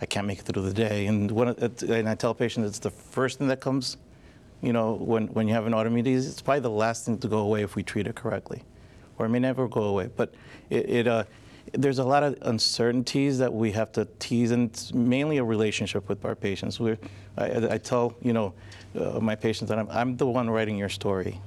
I 0.00 0.06
can't 0.06 0.26
make 0.26 0.40
it 0.40 0.42
through 0.42 0.62
the 0.62 0.74
day. 0.74 1.06
And, 1.06 1.30
of- 1.30 1.62
it's- 1.62 1.82
and 1.82 2.08
I 2.08 2.14
tell 2.16 2.34
patients 2.34 2.66
it's 2.66 2.78
the 2.80 2.90
first 2.90 3.38
thing 3.38 3.46
that 3.48 3.60
comes, 3.60 3.96
you 4.60 4.72
know, 4.72 4.94
when, 4.94 5.28
when 5.28 5.46
you 5.46 5.54
have 5.54 5.66
an 5.66 5.72
autoimmune 5.72 6.02
disease. 6.04 6.28
It's 6.28 6.42
probably 6.42 6.60
the 6.60 6.70
last 6.70 7.06
thing 7.06 7.18
to 7.18 7.28
go 7.28 7.38
away 7.38 7.62
if 7.62 7.76
we 7.76 7.82
treat 7.84 8.06
it 8.08 8.16
correctly. 8.16 8.62
Or 9.18 9.26
it 9.26 9.28
may 9.28 9.38
never 9.38 9.68
go 9.68 9.82
away. 9.84 10.10
But 10.16 10.34
it, 10.68 10.88
it 10.90 11.06
uh, 11.06 11.24
there's 11.72 12.00
a 12.00 12.04
lot 12.04 12.24
of 12.24 12.36
uncertainties 12.42 13.38
that 13.38 13.52
we 13.52 13.70
have 13.72 13.92
to 13.92 14.08
tease, 14.18 14.50
and 14.50 14.70
it's 14.70 14.92
mainly 14.92 15.36
a 15.36 15.44
relationship 15.44 16.08
with 16.08 16.24
our 16.24 16.34
patients. 16.34 16.80
We're, 16.80 16.98
I, 17.40 17.74
I 17.74 17.78
tell 17.78 18.14
you 18.22 18.32
know 18.32 18.54
uh, 18.98 19.20
my 19.20 19.34
patients 19.34 19.68
that 19.68 19.78
I'm, 19.78 19.88
I'm 19.90 20.16
the 20.16 20.26
one 20.26 20.48
writing 20.48 20.76
your 20.76 20.88
story. 20.88 21.40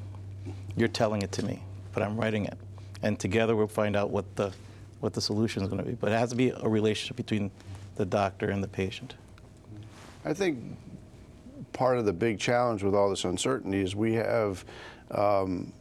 You're 0.75 0.87
telling 0.87 1.21
it 1.21 1.31
to 1.33 1.45
me, 1.45 1.61
but 1.93 2.03
I'm 2.03 2.17
writing 2.17 2.45
it, 2.45 2.57
and 3.01 3.19
together 3.19 3.55
we'll 3.55 3.67
find 3.67 3.95
out 3.95 4.09
what 4.09 4.35
the 4.35 4.51
what 4.99 5.13
the 5.13 5.21
solution 5.21 5.61
is 5.61 5.69
going 5.69 5.83
to 5.83 5.87
be. 5.87 5.95
But 5.95 6.11
it 6.11 6.17
has 6.17 6.29
to 6.31 6.35
be 6.35 6.49
a 6.49 6.67
relationship 6.67 7.17
between 7.17 7.51
the 7.95 8.05
doctor 8.05 8.49
and 8.49 8.63
the 8.63 8.67
patient. 8.67 9.15
I 10.25 10.33
think 10.33 10.77
part 11.73 11.97
of 11.97 12.05
the 12.05 12.13
big 12.13 12.39
challenge 12.39 12.83
with 12.83 12.95
all 12.95 13.09
this 13.09 13.25
uncertainty 13.25 13.81
is 13.81 13.95
we 13.95 14.13
have 14.13 14.63
um, 15.11 15.73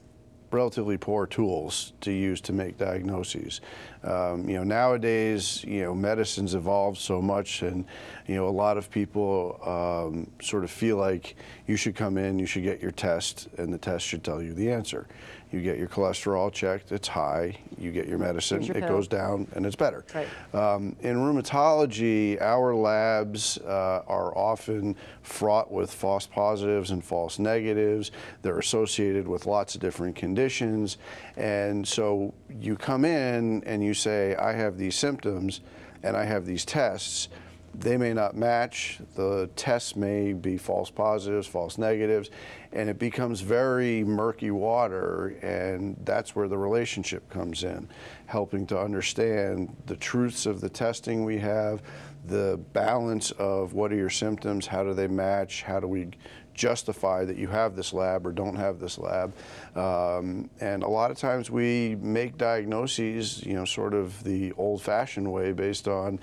relatively 0.52 0.96
poor 0.96 1.26
tools 1.26 1.92
to 2.00 2.12
use 2.12 2.40
to 2.42 2.52
make 2.52 2.78
diagnoses. 2.78 3.60
Um, 4.04 4.48
you 4.48 4.56
know, 4.56 4.64
nowadays, 4.64 5.64
you 5.64 5.82
know, 5.82 5.94
medicine's 5.94 6.54
evolved 6.54 6.98
so 6.98 7.22
much, 7.22 7.62
and 7.62 7.84
you 8.26 8.34
know, 8.34 8.48
a 8.48 8.50
lot 8.50 8.76
of 8.76 8.90
people 8.90 9.60
um, 9.64 10.30
sort 10.40 10.64
of 10.64 10.70
feel 10.70 10.96
like 10.96 11.36
you 11.66 11.76
should 11.76 11.94
come 11.94 12.18
in, 12.18 12.38
you 12.38 12.46
should 12.46 12.62
get 12.62 12.80
your 12.80 12.90
test, 12.90 13.48
and 13.58 13.72
the 13.72 13.78
test 13.78 14.04
should 14.04 14.24
tell 14.24 14.42
you 14.42 14.52
the 14.52 14.70
answer. 14.70 15.06
You 15.52 15.60
get 15.60 15.78
your 15.78 15.88
cholesterol 15.88 16.50
checked, 16.50 16.92
it's 16.92 17.08
high. 17.08 17.56
You 17.78 17.92
get 17.92 18.08
your 18.08 18.18
medicine, 18.18 18.62
your 18.62 18.76
it 18.76 18.80
pill. 18.80 18.88
goes 18.88 19.06
down, 19.06 19.46
and 19.54 19.66
it's 19.66 19.76
better. 19.76 20.04
Right. 20.14 20.26
Um, 20.54 20.96
in 21.00 21.16
rheumatology, 21.16 22.40
our 22.40 22.74
labs 22.74 23.58
uh, 23.58 24.02
are 24.06 24.36
often 24.36 24.96
fraught 25.22 25.70
with 25.70 25.92
false 25.92 26.26
positives 26.26 26.90
and 26.90 27.04
false 27.04 27.38
negatives. 27.38 28.12
They're 28.40 28.58
associated 28.58 29.28
with 29.28 29.46
lots 29.46 29.74
of 29.74 29.80
different 29.82 30.16
conditions. 30.16 30.96
And 31.36 31.86
so 31.86 32.32
you 32.48 32.76
come 32.76 33.04
in 33.04 33.62
and 33.64 33.84
you 33.84 33.92
say, 33.94 34.34
I 34.36 34.52
have 34.52 34.78
these 34.78 34.94
symptoms 34.94 35.60
and 36.02 36.16
I 36.16 36.24
have 36.24 36.46
these 36.46 36.64
tests. 36.64 37.28
They 37.74 37.96
may 37.96 38.12
not 38.12 38.36
match. 38.36 38.98
The 39.16 39.48
tests 39.56 39.96
may 39.96 40.34
be 40.34 40.58
false 40.58 40.90
positives, 40.90 41.46
false 41.46 41.78
negatives, 41.78 42.30
and 42.72 42.90
it 42.90 42.98
becomes 42.98 43.40
very 43.40 44.04
murky 44.04 44.50
water. 44.50 45.38
And 45.42 45.96
that's 46.04 46.36
where 46.36 46.48
the 46.48 46.58
relationship 46.58 47.28
comes 47.30 47.64
in, 47.64 47.88
helping 48.26 48.66
to 48.66 48.78
understand 48.78 49.74
the 49.86 49.96
truths 49.96 50.44
of 50.44 50.60
the 50.60 50.68
testing 50.68 51.24
we 51.24 51.38
have, 51.38 51.82
the 52.26 52.60
balance 52.72 53.30
of 53.32 53.72
what 53.72 53.90
are 53.90 53.96
your 53.96 54.10
symptoms, 54.10 54.66
how 54.66 54.84
do 54.84 54.92
they 54.92 55.08
match, 55.08 55.62
how 55.62 55.80
do 55.80 55.88
we 55.88 56.08
justify 56.54 57.24
that 57.24 57.36
you 57.36 57.48
have 57.48 57.74
this 57.74 57.92
lab 57.92 58.26
or 58.26 58.32
don't 58.32 58.56
have 58.56 58.78
this 58.78 58.98
lab. 58.98 59.34
Um, 59.74 60.50
and 60.60 60.82
a 60.82 60.88
lot 60.88 61.10
of 61.10 61.16
times 61.16 61.50
we 61.50 61.96
make 61.96 62.36
diagnoses, 62.36 63.42
you 63.44 63.54
know, 63.54 63.64
sort 63.64 63.94
of 63.94 64.22
the 64.24 64.52
old 64.52 64.82
fashioned 64.82 65.30
way 65.30 65.52
based 65.52 65.88
on 65.88 66.20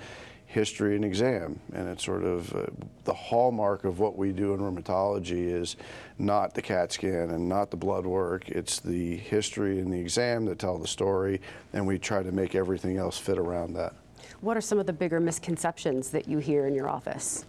history 0.50 0.96
and 0.96 1.04
exam. 1.04 1.60
And 1.72 1.88
it's 1.88 2.04
sort 2.04 2.24
of 2.24 2.52
uh, 2.54 2.66
the 3.04 3.14
hallmark 3.14 3.84
of 3.84 4.00
what 4.00 4.18
we 4.18 4.32
do 4.32 4.52
in 4.52 4.58
rheumatology 4.58 5.46
is 5.46 5.76
not 6.18 6.54
the 6.54 6.60
CAT 6.60 6.92
scan 6.92 7.30
and 7.30 7.48
not 7.48 7.70
the 7.70 7.76
blood 7.76 8.04
work. 8.04 8.48
It's 8.48 8.80
the 8.80 9.16
history 9.16 9.78
and 9.78 9.92
the 9.92 9.98
exam 9.98 10.44
that 10.46 10.58
tell 10.58 10.76
the 10.76 10.88
story, 10.88 11.40
and 11.72 11.86
we 11.86 11.98
try 11.98 12.24
to 12.24 12.32
make 12.32 12.56
everything 12.56 12.96
else 12.96 13.16
fit 13.16 13.38
around 13.38 13.74
that. 13.74 13.94
What 14.40 14.56
are 14.56 14.60
some 14.60 14.80
of 14.80 14.86
the 14.86 14.92
bigger 14.92 15.20
misconceptions 15.20 16.10
that 16.10 16.26
you 16.26 16.38
hear 16.38 16.66
in 16.66 16.74
your 16.74 16.88
office? 16.88 17.44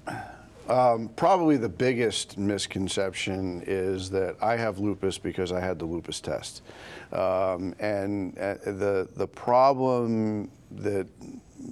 Um, 0.70 1.10
probably 1.15 1.58
the 1.58 1.70
biggest 1.70 2.38
misconception 2.38 3.63
is 3.65 4.12
that 4.12 4.36
I 4.41 4.55
have 4.58 4.77
lupus 4.77 5.17
because 5.17 5.51
I 5.51 5.60
had 5.60 5.79
the 5.79 5.86
lupus 5.86 6.22
test, 6.22 6.62
um, 7.12 7.74
and 7.79 8.38
uh, 8.38 8.55
the 8.63 9.10
the 9.15 9.27
problem 9.27 10.51
that 10.78 11.08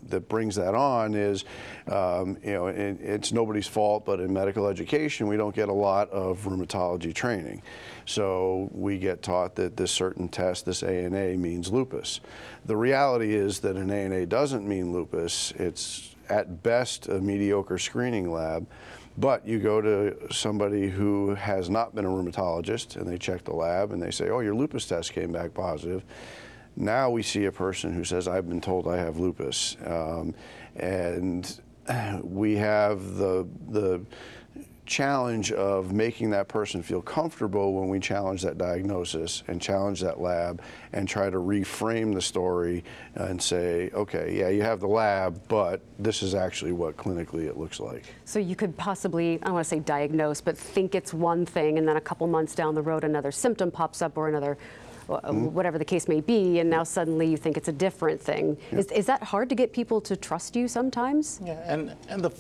that 0.10 0.30
brings 0.30 0.56
that 0.56 0.76
on 0.76 1.16
is, 1.16 1.46
um, 1.88 2.38
you 2.44 2.54
know, 2.54 2.68
it, 2.68 3.00
it's 3.02 3.32
nobody's 3.32 3.68
fault, 3.68 4.06
but 4.06 4.20
in 4.20 4.32
medical 4.32 4.68
education 4.68 5.28
we 5.28 5.36
don't 5.36 5.56
get 5.56 5.68
a 5.68 5.74
lot 5.74 6.10
of 6.12 6.40
rheumatology 6.46 7.14
training, 7.14 7.62
so 8.06 8.70
we 8.72 9.00
get 9.00 9.24
taught 9.24 9.56
that 9.56 9.78
this 9.78 9.92
certain 9.92 10.28
test, 10.28 10.66
this 10.66 10.84
ANA, 10.84 11.38
means 11.38 11.72
lupus. 11.72 12.20
The 12.66 12.78
reality 12.78 13.34
is 13.34 13.60
that 13.62 13.76
an 13.78 13.90
ANA 13.90 14.26
doesn't 14.28 14.68
mean 14.68 14.92
lupus. 14.92 15.52
It's 15.56 16.16
at 16.30 16.62
best 16.62 17.08
a 17.08 17.20
mediocre 17.20 17.78
screening 17.78 18.32
lab. 18.32 18.68
But 19.18 19.46
you 19.46 19.60
go 19.60 19.82
to 19.82 20.16
somebody 20.32 20.88
who 20.88 21.36
has 21.36 21.70
not 21.70 21.94
been 21.94 22.06
a 22.06 22.10
rheumatologist 22.10 22.96
and 22.96 23.06
they 23.06 23.18
check 23.18 23.44
the 23.44 23.54
lab 23.54 23.92
and 23.92 24.02
they 24.02 24.12
say, 24.12 24.30
oh, 24.30 24.40
your 24.40 24.56
lupus 24.56 24.86
test 24.86 25.12
came 25.12 25.34
back 25.34 25.54
positive. 25.54 26.06
Now 26.80 27.10
we 27.10 27.24
see 27.24 27.46
a 27.46 27.52
person 27.52 27.94
who 27.94 28.06
says, 28.06 28.28
I've 28.28 28.48
been 28.48 28.62
told 28.62 28.88
I 28.88 28.96
have 28.98 29.20
lupus. 29.20 29.76
Um, 29.86 30.34
and 30.78 31.60
we 32.24 32.56
have 32.56 33.16
the, 33.16 33.46
the 33.68 34.02
challenge 34.86 35.52
of 35.52 35.92
making 35.92 36.30
that 36.32 36.48
person 36.48 36.82
feel 36.82 37.02
comfortable 37.02 37.74
when 37.74 37.90
we 37.90 38.00
challenge 38.00 38.42
that 38.42 38.58
diagnosis 38.58 39.44
and 39.48 39.62
challenge 39.62 40.00
that 40.00 40.22
lab 40.22 40.62
and 40.94 41.08
try 41.08 41.30
to 41.30 41.38
reframe 41.38 42.14
the 42.14 42.22
story 42.22 42.84
and 43.16 43.42
say, 43.42 43.92
okay, 43.94 44.36
yeah, 44.36 44.48
you 44.48 44.64
have 44.64 44.80
the 44.80 44.88
lab, 44.88 45.40
but 45.50 45.82
this 46.00 46.24
is 46.24 46.34
actually 46.34 46.72
what 46.72 46.96
clinically 46.96 47.46
it 47.46 47.58
looks 47.58 47.82
like. 47.82 48.06
So 48.24 48.40
you 48.40 48.56
could 48.56 48.76
possibly, 48.78 49.34
I 49.42 49.46
don't 49.46 49.54
want 49.56 49.66
to 49.66 49.70
say 49.70 49.80
diagnose, 49.80 50.40
but 50.40 50.58
think 50.58 50.96
it's 50.96 51.14
one 51.14 51.46
thing, 51.46 51.78
and 51.78 51.88
then 51.88 51.98
a 51.98 52.02
couple 52.02 52.26
months 52.26 52.56
down 52.56 52.74
the 52.74 52.82
road, 52.82 53.04
another 53.04 53.32
symptom 53.32 53.70
pops 53.70 54.02
up 54.02 54.18
or 54.18 54.30
another, 54.30 54.58
uh, 55.10 55.20
Mm-hmm. 55.22 55.54
whatever 55.54 55.78
the 55.78 55.86
case 55.86 56.08
may 56.08 56.22
be, 56.22 56.60
and 56.60 56.70
now 56.70 56.84
suddenly 56.84 57.28
you 57.30 57.38
think 57.38 57.58
it's 57.58 57.68
a 57.68 57.74
different 57.74 58.22
thing. 58.22 58.58
Is, 58.72 58.88
is 58.92 59.06
that 59.08 59.24
hard 59.24 59.50
to 59.50 59.56
get 59.56 59.74
people 59.74 60.02
to 60.02 60.16
trust 60.16 60.56
you 60.56 60.68
sometimes? 60.68 61.40
Yeah, 61.44 61.62
and, 61.66 61.96
and 62.10 62.24
the, 62.24 62.32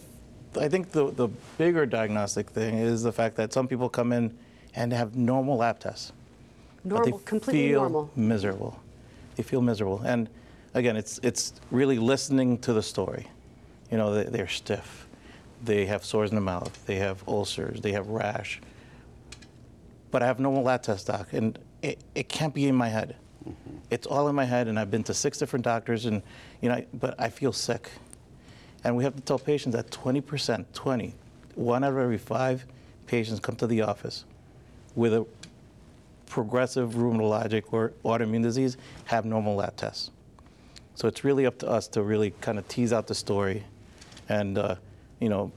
I 0.59 0.67
think 0.69 0.91
the, 0.91 1.11
the 1.11 1.27
bigger 1.57 1.85
diagnostic 1.85 2.49
thing 2.49 2.75
is 2.77 3.03
the 3.03 3.11
fact 3.11 3.35
that 3.37 3.53
some 3.53 3.67
people 3.67 3.89
come 3.89 4.11
in 4.11 4.37
and 4.75 4.93
have 4.93 5.15
normal 5.15 5.57
lab 5.57 5.79
tests. 5.79 6.11
but 6.85 6.89
Normal, 6.95 7.17
they 7.17 7.23
completely 7.25 7.69
feel 7.69 7.81
normal. 7.81 8.11
miserable. 8.15 8.79
They 9.35 9.43
feel 9.43 9.61
miserable. 9.61 10.01
And 10.05 10.29
again, 10.73 10.95
it's, 10.97 11.19
it's 11.23 11.53
really 11.71 11.97
listening 11.97 12.57
to 12.59 12.73
the 12.73 12.81
story. 12.83 13.27
You 13.91 13.97
know, 13.97 14.13
they, 14.13 14.23
they're 14.23 14.47
stiff. 14.47 15.07
They 15.63 15.85
have 15.87 16.05
sores 16.05 16.29
in 16.29 16.35
the 16.35 16.41
mouth. 16.41 16.85
They 16.85 16.95
have 16.97 17.23
ulcers. 17.27 17.81
They 17.81 17.91
have 17.93 18.07
rash. 18.07 18.61
But 20.11 20.23
I 20.23 20.27
have 20.27 20.39
normal 20.39 20.63
lab 20.63 20.83
test, 20.83 21.07
doc, 21.07 21.33
and 21.33 21.57
it, 21.81 21.99
it 22.15 22.29
can't 22.29 22.53
be 22.53 22.67
in 22.67 22.75
my 22.75 22.89
head. 22.89 23.15
It's 23.89 24.05
all 24.05 24.27
in 24.27 24.35
my 24.35 24.45
head, 24.45 24.67
and 24.67 24.79
I've 24.79 24.91
been 24.91 25.03
to 25.03 25.13
six 25.13 25.37
different 25.37 25.65
doctors, 25.65 26.05
and 26.05 26.21
you 26.61 26.69
know, 26.69 26.83
but 26.93 27.19
I 27.19 27.29
feel 27.29 27.53
sick. 27.53 27.89
And 28.83 28.95
we 28.95 29.03
have 29.03 29.15
to 29.15 29.21
tell 29.21 29.39
patients 29.39 29.73
that 29.75 29.89
20%, 29.89 30.65
20, 30.73 31.13
one 31.55 31.83
out 31.83 31.91
of 31.91 31.97
every 31.97 32.17
five 32.17 32.65
patients 33.07 33.39
come 33.39 33.55
to 33.57 33.67
the 33.67 33.81
office 33.81 34.25
with 34.95 35.13
a 35.13 35.25
progressive 36.27 36.91
rheumatologic 36.91 37.63
or 37.71 37.93
autoimmune 38.05 38.43
disease 38.43 38.77
have 39.05 39.25
normal 39.25 39.55
lab 39.55 39.75
tests. 39.75 40.11
So 40.95 41.07
it's 41.07 41.23
really 41.23 41.45
up 41.45 41.57
to 41.59 41.69
us 41.69 41.87
to 41.89 42.03
really 42.03 42.31
kind 42.41 42.57
of 42.57 42.67
tease 42.67 42.93
out 42.93 43.07
the 43.07 43.15
story 43.15 43.63
and, 44.27 44.57
uh, 44.57 44.75
you 45.19 45.29
know, 45.29 45.51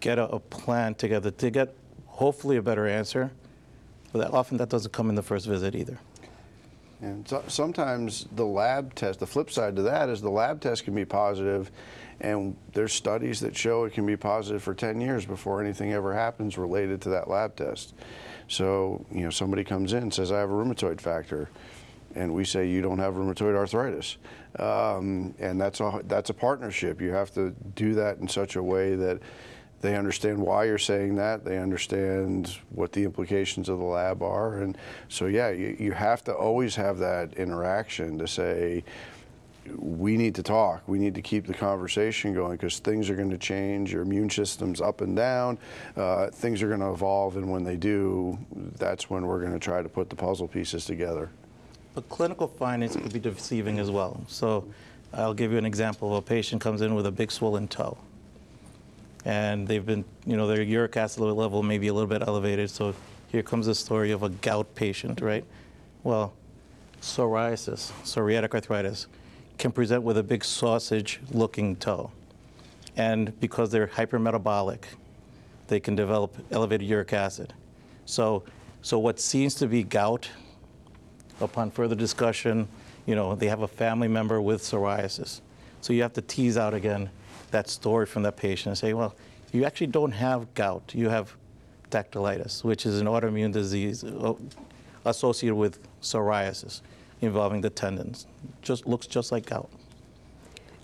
get 0.00 0.18
a, 0.18 0.28
a 0.28 0.40
plan 0.40 0.94
together 0.94 1.30
to 1.30 1.50
get 1.50 1.74
hopefully 2.06 2.56
a 2.56 2.62
better 2.62 2.86
answer. 2.86 3.30
But 4.12 4.20
that, 4.20 4.32
often 4.32 4.56
that 4.58 4.68
doesn't 4.68 4.92
come 4.92 5.08
in 5.08 5.14
the 5.14 5.22
first 5.22 5.46
visit 5.46 5.74
either. 5.74 5.98
And 7.00 7.28
so, 7.28 7.44
sometimes 7.48 8.26
the 8.34 8.46
lab 8.46 8.94
test, 8.94 9.20
the 9.20 9.26
flip 9.26 9.50
side 9.50 9.76
to 9.76 9.82
that 9.82 10.08
is 10.08 10.22
the 10.22 10.30
lab 10.30 10.60
test 10.60 10.84
can 10.84 10.94
be 10.94 11.04
positive, 11.04 11.70
and 12.20 12.56
there's 12.72 12.92
studies 12.92 13.40
that 13.40 13.54
show 13.54 13.84
it 13.84 13.92
can 13.92 14.06
be 14.06 14.16
positive 14.16 14.62
for 14.62 14.74
10 14.74 15.00
years 15.00 15.26
before 15.26 15.60
anything 15.62 15.92
ever 15.92 16.14
happens 16.14 16.56
related 16.56 17.02
to 17.02 17.10
that 17.10 17.28
lab 17.28 17.54
test. 17.56 17.94
So, 18.48 19.04
you 19.12 19.22
know, 19.22 19.30
somebody 19.30 19.64
comes 19.64 19.92
in 19.92 20.04
and 20.04 20.14
says, 20.14 20.32
I 20.32 20.38
have 20.38 20.50
a 20.50 20.52
rheumatoid 20.52 21.00
factor, 21.00 21.50
and 22.14 22.32
we 22.32 22.44
say, 22.44 22.68
you 22.68 22.80
don't 22.80 22.98
have 22.98 23.14
rheumatoid 23.14 23.54
arthritis. 23.54 24.16
Um, 24.58 25.34
and 25.38 25.60
that's 25.60 25.80
a, 25.80 26.00
that's 26.06 26.30
a 26.30 26.34
partnership. 26.34 27.02
You 27.02 27.10
have 27.10 27.30
to 27.34 27.50
do 27.74 27.94
that 27.94 28.18
in 28.18 28.28
such 28.28 28.56
a 28.56 28.62
way 28.62 28.94
that 28.94 29.20
they 29.80 29.96
understand 29.96 30.38
why 30.38 30.64
you're 30.64 30.78
saying 30.78 31.16
that. 31.16 31.44
They 31.44 31.58
understand 31.58 32.58
what 32.70 32.92
the 32.92 33.04
implications 33.04 33.68
of 33.68 33.78
the 33.78 33.84
lab 33.84 34.22
are. 34.22 34.58
And 34.62 34.76
so, 35.08 35.26
yeah, 35.26 35.50
you, 35.50 35.76
you 35.78 35.92
have 35.92 36.24
to 36.24 36.32
always 36.34 36.74
have 36.76 36.98
that 36.98 37.34
interaction 37.34 38.18
to 38.18 38.26
say, 38.26 38.84
we 39.76 40.16
need 40.16 40.34
to 40.36 40.42
talk. 40.42 40.82
We 40.86 40.98
need 40.98 41.14
to 41.16 41.22
keep 41.22 41.46
the 41.46 41.54
conversation 41.54 42.32
going 42.32 42.52
because 42.52 42.78
things 42.78 43.10
are 43.10 43.16
going 43.16 43.30
to 43.30 43.38
change. 43.38 43.92
Your 43.92 44.02
immune 44.02 44.30
system's 44.30 44.80
up 44.80 45.00
and 45.00 45.16
down. 45.16 45.58
Uh, 45.96 46.28
things 46.28 46.62
are 46.62 46.68
going 46.68 46.80
to 46.80 46.90
evolve. 46.90 47.36
And 47.36 47.50
when 47.50 47.64
they 47.64 47.76
do, 47.76 48.38
that's 48.78 49.10
when 49.10 49.26
we're 49.26 49.40
going 49.40 49.52
to 49.52 49.58
try 49.58 49.82
to 49.82 49.88
put 49.88 50.08
the 50.08 50.16
puzzle 50.16 50.48
pieces 50.48 50.84
together. 50.84 51.30
But 51.94 52.08
clinical 52.08 52.46
findings 52.46 52.94
could 52.94 53.12
be 53.12 53.18
deceiving 53.18 53.78
as 53.78 53.90
well. 53.90 54.22
So 54.28 54.68
I'll 55.12 55.34
give 55.34 55.52
you 55.52 55.58
an 55.58 55.66
example 55.66 56.12
of 56.12 56.18
a 56.18 56.22
patient 56.22 56.60
comes 56.60 56.80
in 56.80 56.94
with 56.94 57.06
a 57.06 57.12
big 57.12 57.32
swollen 57.32 57.68
toe. 57.68 57.96
And 59.26 59.66
they've 59.66 59.84
been, 59.84 60.04
you 60.24 60.36
know, 60.36 60.46
their 60.46 60.62
uric 60.62 60.96
acid 60.96 61.20
level 61.20 61.60
may 61.64 61.78
be 61.78 61.88
a 61.88 61.92
little 61.92 62.08
bit 62.08 62.22
elevated. 62.26 62.70
So 62.70 62.94
here 63.26 63.42
comes 63.42 63.66
the 63.66 63.74
story 63.74 64.12
of 64.12 64.22
a 64.22 64.28
gout 64.28 64.72
patient, 64.76 65.20
right? 65.20 65.44
Well, 66.04 66.32
psoriasis, 67.02 67.90
psoriatic 68.04 68.54
arthritis, 68.54 69.08
can 69.58 69.72
present 69.72 70.04
with 70.04 70.16
a 70.16 70.22
big 70.22 70.44
sausage 70.44 71.18
looking 71.32 71.74
toe. 71.74 72.12
And 72.96 73.38
because 73.40 73.70
they're 73.70 73.88
hypermetabolic, 73.88 74.84
they 75.66 75.80
can 75.80 75.96
develop 75.96 76.36
elevated 76.52 76.86
uric 76.86 77.12
acid. 77.12 77.52
So, 78.04 78.44
so 78.80 79.00
what 79.00 79.18
seems 79.18 79.56
to 79.56 79.66
be 79.66 79.82
gout 79.82 80.30
upon 81.40 81.72
further 81.72 81.96
discussion, 81.96 82.68
you 83.06 83.16
know, 83.16 83.34
they 83.34 83.48
have 83.48 83.62
a 83.62 83.68
family 83.68 84.06
member 84.06 84.40
with 84.40 84.62
psoriasis. 84.62 85.40
So 85.80 85.92
you 85.92 86.02
have 86.02 86.12
to 86.12 86.22
tease 86.22 86.56
out 86.56 86.74
again 86.74 87.10
that 87.50 87.68
story 87.68 88.06
from 88.06 88.22
that 88.24 88.36
patient 88.36 88.68
and 88.68 88.78
say, 88.78 88.92
well, 88.92 89.14
you 89.52 89.64
actually 89.64 89.86
don't 89.88 90.12
have 90.12 90.52
gout, 90.54 90.92
you 90.94 91.08
have 91.08 91.34
dactylitis, 91.90 92.64
which 92.64 92.84
is 92.86 93.00
an 93.00 93.06
autoimmune 93.06 93.52
disease 93.52 94.04
uh, 94.04 94.34
associated 95.04 95.54
with 95.54 95.78
psoriasis 96.02 96.80
involving 97.20 97.60
the 97.60 97.70
tendons. 97.70 98.26
Just 98.62 98.86
looks 98.86 99.06
just 99.06 99.32
like 99.32 99.46
gout. 99.46 99.70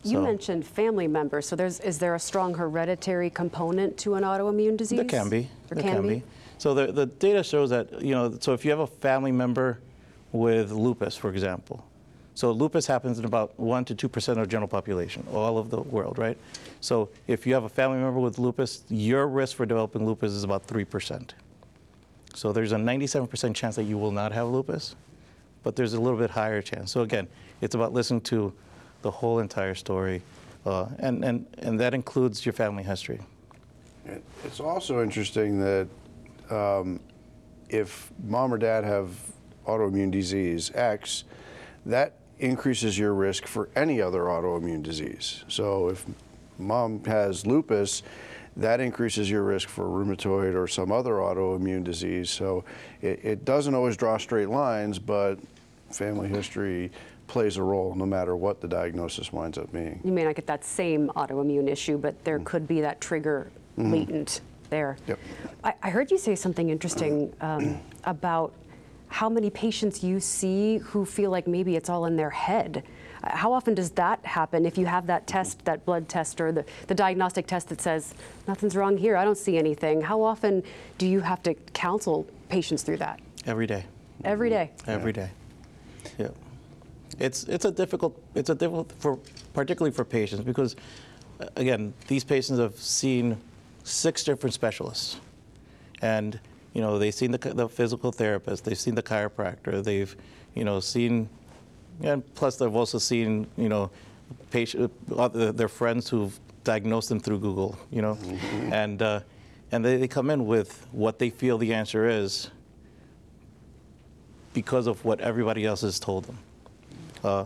You 0.05 0.19
So- 0.19 0.23
mentioned 0.23 0.67
family 0.67 1.07
members. 1.09 1.47
So 1.47 1.57
there's, 1.57 1.81
is 1.81 1.99
there 1.99 2.15
a 2.15 2.19
strong 2.21 2.55
hereditary 2.55 3.31
component 3.31 3.97
to 3.99 4.15
an 4.15 4.23
autoimmune 4.25 4.77
disease? 4.77 4.99
There 4.99 5.09
can 5.09 5.29
be. 5.29 5.49
There 5.69 5.83
There 5.83 5.93
can 5.95 6.07
be. 6.07 6.23
So 6.59 6.75
the, 6.75 6.93
the 6.93 7.07
data 7.07 7.43
shows 7.43 7.71
that, 7.71 8.01
you 8.01 8.15
know, 8.15 8.37
so 8.41 8.53
if 8.53 8.65
you 8.65 8.71
have 8.71 8.81
a 8.81 8.87
family 8.87 9.33
member 9.33 9.81
with 10.31 10.71
lupus, 10.71 11.17
for 11.17 11.31
example. 11.31 11.85
So 12.35 12.51
lupus 12.51 12.87
happens 12.87 13.19
in 13.19 13.25
about 13.25 13.59
1 13.59 13.85
to 13.87 13.95
2% 13.95 14.29
of 14.29 14.37
the 14.37 14.47
general 14.47 14.69
population, 14.69 15.27
all 15.33 15.59
of 15.59 15.71
the 15.71 15.81
world, 15.81 16.19
right? 16.19 16.39
So 16.81 17.11
if 17.27 17.47
you 17.47 17.55
have 17.55 17.65
a 17.65 17.69
family 17.69 17.99
member 17.99 18.19
with 18.21 18.39
lupus, 18.39 18.85
your 18.89 19.29
risk 19.29 19.57
for 19.57 19.67
developing 19.67 20.07
lupus 20.07 20.33
is 20.33 20.45
about 20.45 20.67
3%. 20.67 21.31
So 22.35 22.53
there's 22.53 22.73
a 22.73 22.77
97% 22.77 23.55
chance 23.55 23.77
that 23.77 23.85
you 23.85 23.99
will 23.99 24.11
not 24.11 24.33
have 24.33 24.49
lupus, 24.49 24.97
but 25.63 25.77
there's 25.77 25.93
a 25.93 26.01
little 26.01 26.19
bit 26.19 26.31
higher 26.31 26.63
chance. 26.63 26.91
So 26.91 27.03
again, 27.03 27.29
it's 27.61 27.75
about 27.75 27.93
listening 27.93 28.23
to 28.23 28.53
the 29.03 29.11
whole 29.11 29.41
entire 29.41 29.75
story, 29.75 30.23
uh, 30.65 30.87
and, 31.01 31.25
and, 31.25 31.47
and 31.59 31.79
that 31.81 31.93
includes 31.93 32.47
your 32.47 32.53
family 32.55 32.83
history. 32.83 33.21
It's 34.45 34.61
also 34.61 35.03
interesting 35.03 35.61
that 35.61 35.89
um, 36.51 37.01
if 37.69 38.11
mom 38.25 38.53
or 38.53 38.59
dad 38.59 38.85
have 38.85 39.11
autoimmune 39.67 40.11
disease 40.11 40.71
X, 40.75 41.25
that 41.87 42.15
increases 42.39 42.99
your 42.99 43.15
risk 43.15 43.47
for 43.47 43.69
any 43.77 44.01
other 44.01 44.23
autoimmune 44.23 44.83
disease. 44.83 45.45
So 45.49 45.89
if 45.89 46.05
mom 46.59 47.05
has 47.05 47.47
lupus, 47.47 48.03
that 48.57 48.81
increases 48.81 49.31
your 49.31 49.43
risk 49.43 49.69
for 49.69 49.85
rheumatoid 49.85 50.55
or 50.55 50.67
some 50.67 50.93
other 50.93 51.15
autoimmune 51.15 51.85
disease. 51.85 52.31
So 52.31 52.65
it, 53.01 53.21
it 53.25 53.45
doesn't 53.45 53.75
always 53.75 53.97
draw 53.97 54.19
straight 54.19 54.51
lines, 54.51 54.99
but 54.99 55.39
family 55.91 56.29
history 56.29 56.91
plays 57.27 57.57
a 57.57 57.63
role 57.63 57.95
no 57.95 58.05
matter 58.05 58.37
what 58.37 58.61
the 58.61 58.69
diagnosis 58.69 59.33
winds 59.33 59.57
up 59.57 59.73
being. 59.73 60.01
You 60.05 60.13
may 60.13 60.25
not 60.25 60.35
get 60.35 60.47
that 60.49 60.65
same 60.65 61.09
autoimmune 61.17 61.69
issue, 61.69 61.97
but 61.97 62.23
there 62.25 62.41
could 62.41 62.69
be 62.69 62.81
that 62.83 63.01
trigger 63.01 63.51
latent 63.79 64.43
there. 64.69 64.99
Yep. 65.07 65.19
I, 65.65 65.75
I 65.83 65.91
heard 65.91 66.11
you 66.11 66.19
say 66.19 66.35
something 66.35 66.69
interesting 66.69 67.33
um, 67.41 67.81
about 68.05 68.53
how 69.13 69.29
many 69.29 69.51
patients 69.51 70.03
you 70.03 70.19
see 70.19 70.79
who 70.79 71.05
feel 71.05 71.31
like 71.31 71.47
maybe 71.47 71.77
it's 71.77 71.91
all 71.91 72.07
in 72.07 72.17
their 72.17 72.31
head. 72.31 72.83
How 73.23 73.53
often 73.53 73.75
does 73.75 73.91
that 73.93 74.25
happen 74.25 74.65
if 74.65 74.79
you 74.79 74.87
have 74.87 75.07
that 75.07 75.27
test, 75.27 75.63
that 75.67 75.85
blood 75.85 76.09
test, 76.09 76.41
or 76.41 76.51
the, 76.51 76.65
the 76.87 76.95
diagnostic 76.95 77.47
test 77.47 77.69
that 77.69 77.81
says, 77.81 78.15
nothing's 78.49 78.75
wrong 78.75 78.97
here, 78.97 79.17
I 79.17 79.25
don't 79.25 79.37
see 79.37 79.59
anything? 79.59 80.01
How 80.01 80.23
often 80.23 80.63
do 80.97 81.07
you 81.07 81.21
have 81.21 81.43
to 81.43 81.53
counsel 81.75 82.27
patients 82.49 82.83
through 82.83 82.97
that? 82.97 83.21
Every 83.45 83.67
day. 83.67 83.85
Every 84.25 84.49
day. 84.49 84.71
Every 84.87 85.13
day. 85.13 85.29
Yeah. 86.17 86.29
It's 87.19 87.45
it's 87.45 87.67
a 87.67 87.71
difficult 87.71 88.19
it's 88.35 88.49
a 88.49 88.55
difficult 88.55 88.91
for 88.99 89.19
particularly 89.53 89.93
for 89.95 90.05
patients 90.05 90.43
because 90.43 90.75
again 91.57 91.93
these 92.09 92.25
patients 92.25 92.59
have 92.59 92.77
seen 92.79 93.37
six 93.85 94.25
different 94.25 94.55
specialists, 94.55 95.21
and 96.01 96.41
you 96.73 96.81
know 96.81 96.99
they've 96.99 97.15
seen 97.15 97.31
the, 97.33 97.39
the 97.39 97.69
physical 97.69 98.13
therapist, 98.13 98.65
they've 98.65 98.79
seen 98.79 98.95
the 98.95 99.03
chiropractor, 99.03 99.83
they've 99.83 100.15
you 100.55 100.65
know 100.65 100.81
seen, 100.81 101.29
and 102.03 102.23
plus 102.35 102.57
they've 102.57 102.75
also 102.75 102.99
seen 102.99 103.47
you 103.57 103.69
know 103.69 103.91
patient 104.51 104.93
other, 105.17 105.53
their 105.53 105.69
friends 105.69 106.09
who've 106.09 106.39
diagnosed 106.65 107.09
them 107.09 107.21
through 107.21 107.39
Google, 107.39 107.79
you 107.91 108.03
know, 108.03 108.19
and 108.71 109.03
uh, 109.03 109.21
and 109.71 109.85
they, 109.85 109.97
they 109.97 110.09
come 110.09 110.31
in 110.31 110.47
with 110.47 110.87
what 110.93 111.19
they 111.19 111.31
feel 111.31 111.59
the 111.59 111.75
answer 111.75 112.09
is 112.09 112.51
because 114.53 114.87
of 114.87 115.05
what 115.05 115.21
everybody 115.21 115.65
else 115.65 115.81
has 115.81 115.99
told 115.99 116.25
them. 116.25 116.39
Uh, 117.25 117.45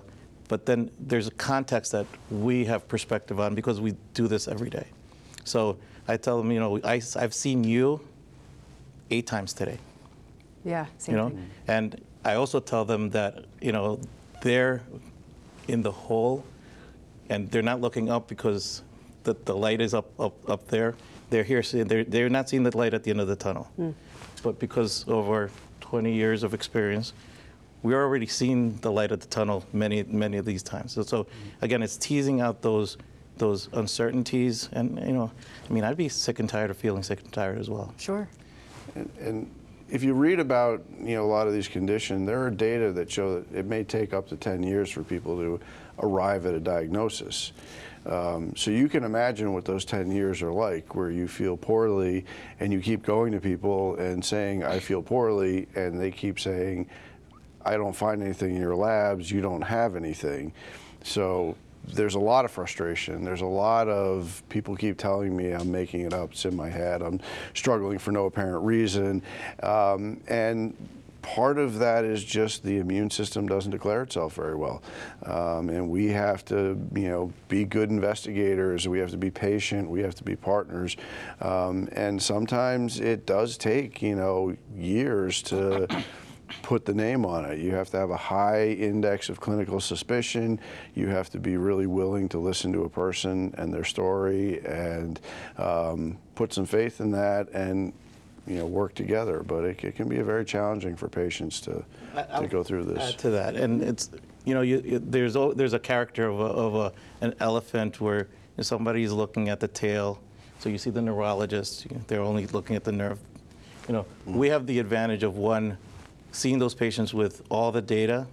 but 0.49 0.67
then 0.67 0.91
there's 0.99 1.27
a 1.27 1.33
context 1.33 1.93
that 1.93 2.07
we 2.31 2.65
have 2.65 2.87
perspective 2.89 3.41
on 3.41 3.55
because 3.55 3.81
we 3.81 3.95
do 4.15 4.29
this 4.29 4.49
every 4.49 4.71
day. 4.71 4.87
So 5.45 5.79
I 6.09 6.17
tell 6.17 6.39
them, 6.39 6.51
you 6.51 6.61
know, 6.61 6.81
I, 6.85 7.01
I, 7.17 7.21
have 7.21 7.35
seen 7.35 7.65
you 7.65 8.01
eight 9.11 9.27
times 9.27 9.53
today, 9.53 9.79
Yeah, 10.65 10.87
same 10.99 11.15
you 11.15 11.21
know, 11.21 11.29
thing. 11.31 11.51
and 11.69 12.01
I 12.25 12.35
also 12.35 12.61
tell 12.61 12.85
them 12.85 13.11
that, 13.11 13.45
you 13.61 13.73
know, 13.73 14.01
they're 14.43 14.83
in 15.69 15.83
the 15.83 15.93
hole 15.93 16.45
and 17.31 17.51
they're 17.51 17.63
not 17.63 17.81
looking 17.81 18.11
up 18.11 18.29
because 18.29 18.83
the, 19.25 19.35
the 19.45 19.55
light 19.57 19.81
is 19.81 19.95
up, 19.95 20.09
up, 20.21 20.49
up 20.51 20.67
there. 20.69 20.95
They're 21.31 21.45
here, 21.45 21.63
seeing, 21.63 21.87
they're, 21.87 22.05
they're 22.05 22.29
not 22.29 22.49
seeing 22.49 22.63
the 22.63 22.77
light 22.77 22.95
at 22.95 23.03
the 23.05 23.11
end 23.11 23.21
of 23.21 23.29
the 23.29 23.37
tunnel. 23.37 23.65
Hmm. 23.77 23.91
But 24.43 24.59
because 24.59 25.05
of 25.09 25.29
our 25.29 25.51
20 25.81 26.13
years 26.13 26.43
of 26.43 26.55
experience, 26.55 27.13
we're 27.83 28.03
already 28.03 28.27
seeing 28.27 28.77
the 28.79 28.91
light 28.91 29.13
at 29.13 29.21
the 29.21 29.27
tunnel 29.29 29.65
many, 29.73 30.03
many 30.05 30.37
of 30.37 30.45
these 30.45 30.63
times. 30.63 30.93
So, 30.93 31.03
so 31.03 31.27
again, 31.63 31.83
it's 31.83 31.97
teasing 31.97 32.41
out 32.41 32.63
those, 32.63 32.97
those 33.39 33.69
uncertainties. 33.73 34.69
And, 34.73 34.99
you 35.01 35.13
know, 35.13 35.31
I 35.69 35.73
mean, 35.73 35.85
I'd 35.85 35.97
be 35.97 36.09
sick 36.09 36.39
and 36.41 36.49
tired 36.49 36.71
of 36.71 36.77
feeling 36.77 37.03
sick 37.03 37.21
and 37.23 37.33
tired 37.33 37.59
as 37.59 37.69
well. 37.71 37.93
Sure. 37.99 38.29
And 39.21 39.51
if 39.89 40.03
you 40.03 40.15
read 40.15 40.41
about 40.41 40.85
you 41.01 41.15
know 41.15 41.25
a 41.25 41.27
lot 41.27 41.47
of 41.47 41.53
these 41.53 41.69
conditions, 41.69 42.27
there 42.27 42.43
are 42.45 42.51
data 42.51 42.93
that 42.93 43.11
show 43.11 43.41
that 43.41 43.59
it 43.59 43.67
may 43.67 43.85
take 43.85 44.13
up 44.13 44.29
to 44.29 44.37
10 44.37 44.63
years 44.63 44.91
for 44.91 45.03
people 45.03 45.37
to 45.37 45.61
arrive 46.01 46.47
at 46.47 46.55
a 46.55 46.61
diagnosis. 46.61 47.53
Um, 48.05 48.55
so 48.55 48.71
you 48.71 48.89
can 48.89 49.03
imagine 49.03 49.53
what 49.53 49.65
those 49.65 49.85
10 49.85 50.13
years 50.13 50.41
are 50.41 50.53
like, 50.53 50.95
where 50.95 51.11
you 51.11 51.27
feel 51.27 51.57
poorly 51.57 52.25
and 52.61 52.73
you 52.73 52.81
keep 52.81 53.03
going 53.03 53.33
to 53.33 53.41
people 53.41 53.97
and 53.97 54.25
saying, 54.25 54.63
I 54.63 54.79
feel 54.79 55.03
poorly, 55.03 55.67
and 55.75 56.01
they 56.01 56.13
keep 56.13 56.39
saying, 56.39 56.89
I 57.65 57.77
don't 57.77 57.97
find 57.97 58.23
anything 58.23 58.55
in 58.55 58.61
your 58.61 58.77
labs, 58.77 59.29
you 59.29 59.41
don't 59.41 59.63
have 59.63 59.97
anything. 59.97 60.53
So 61.03 61.57
there's 61.89 62.15
a 62.15 62.21
lot 62.21 62.45
of 62.45 62.51
frustration. 62.51 63.25
There's 63.25 63.41
a 63.41 63.47
lot 63.47 63.89
of 63.89 64.43
people 64.49 64.77
keep 64.77 64.99
telling 64.99 65.37
me 65.37 65.53
I'm 65.53 65.71
making 65.71 66.03
it 66.03 66.13
up. 66.13 66.33
It's 66.33 66.45
in 66.45 66.57
my 66.57 66.69
head. 66.69 67.03
I'm 67.03 67.21
struggling 67.55 67.99
for 67.99 68.13
no 68.13 68.27
apparent 68.27 68.65
reason. 68.65 69.23
Um, 69.63 70.21
and 70.29 70.77
part 71.27 71.59
of 71.59 71.81
that 71.81 72.05
is 72.05 72.23
just 72.23 72.63
the 72.63 72.79
immune 72.79 73.11
system 73.11 73.49
doesn't 73.49 73.73
declare 73.73 74.03
itself 74.03 74.35
very 74.35 74.55
well. 74.55 74.81
Um, 75.25 75.71
and 75.71 75.91
we 75.91 76.07
have 76.09 76.45
to, 76.47 76.79
you 76.95 77.09
know, 77.09 77.33
be 77.49 77.65
good 77.65 77.91
investigators. 77.91 78.87
We 78.87 79.01
have 79.01 79.11
to 79.11 79.17
be 79.17 79.31
patient. 79.31 79.91
We 79.91 80.01
have 80.01 80.15
to 80.17 80.25
be 80.25 80.37
partners. 80.37 80.97
Um, 81.41 81.89
and 81.93 82.23
sometimes 82.23 83.01
it 83.01 83.27
does 83.27 83.59
take, 83.59 84.03
you 84.03 84.15
know, 84.15 84.57
years 84.77 85.43
to 85.43 85.89
put 86.63 86.85
the 86.85 86.95
name 86.95 87.25
on 87.25 87.45
it. 87.45 87.59
You 87.59 87.73
have 87.73 87.91
to 87.91 87.97
have 87.97 88.11
a 88.11 88.17
high 88.17 88.69
index 88.69 89.29
of 89.29 89.41
clinical 89.41 89.81
suspicion. 89.81 90.61
You 90.95 91.09
have 91.09 91.31
to 91.31 91.39
be 91.39 91.57
really 91.57 91.87
willing 91.87 92.29
to 92.31 92.39
listen 92.39 92.73
to 92.73 92.85
a 92.85 92.89
person 92.89 93.55
and 93.59 93.73
their 93.73 93.85
story 93.85 94.65
and 94.65 95.21
um, 95.59 96.19
put 96.35 96.53
some 96.53 96.67
faith 96.67 97.01
in 97.01 97.11
that 97.13 97.49
and 97.51 97.93
you 98.47 98.59
know 98.59 98.67
work 98.67 98.95
together. 98.95 99.43
But 99.43 99.65
it, 99.65 99.85
it 99.85 99.97
can 99.97 100.09
be 100.09 100.19
very 100.19 100.45
challenging 100.45 100.97
for 100.97 101.09
patients 101.09 101.61
to, 101.63 101.85
to 102.39 102.49
go 102.49 102.63
through 102.63 102.85
this. 102.85 103.15
Add 103.15 103.19
to 103.21 103.31
that, 103.31 103.57
and 103.57 103.83
it's 103.83 104.11
you 104.45 104.55
know 104.55 104.63
you, 104.63 104.83
you, 104.85 104.99
there's 104.99 105.35
there's 105.57 105.73
a 105.73 105.79
character 105.79 106.29
of, 106.29 106.41
a, 106.41 106.45
of 106.45 106.75
a, 106.75 106.93
an 107.25 107.35
elephant 107.41 108.01
where 108.01 108.29
somebody's 108.61 109.13
looking 109.13 109.49
at 109.49 109.61
the 109.61 109.69
tail, 109.69 110.21
so 110.59 110.69
you 110.69 110.79
see 110.79 110.91
the 110.91 111.03
neurologist, 111.03 111.87
they're 112.07 112.23
only 112.23 112.47
looking 112.47 112.77
at 112.77 112.85
the 112.85 112.93
nerve. 112.93 113.19
You 113.89 113.95
know, 113.95 114.07
we 114.25 114.49
have 114.49 114.67
the 114.67 114.79
advantage 114.79 115.23
of 115.23 115.37
one, 115.37 115.77
seeing 116.37 116.59
those 116.59 116.75
patients 116.75 117.15
with 117.15 117.43
all 117.49 117.73
the 117.73 117.83
data, 117.83 118.27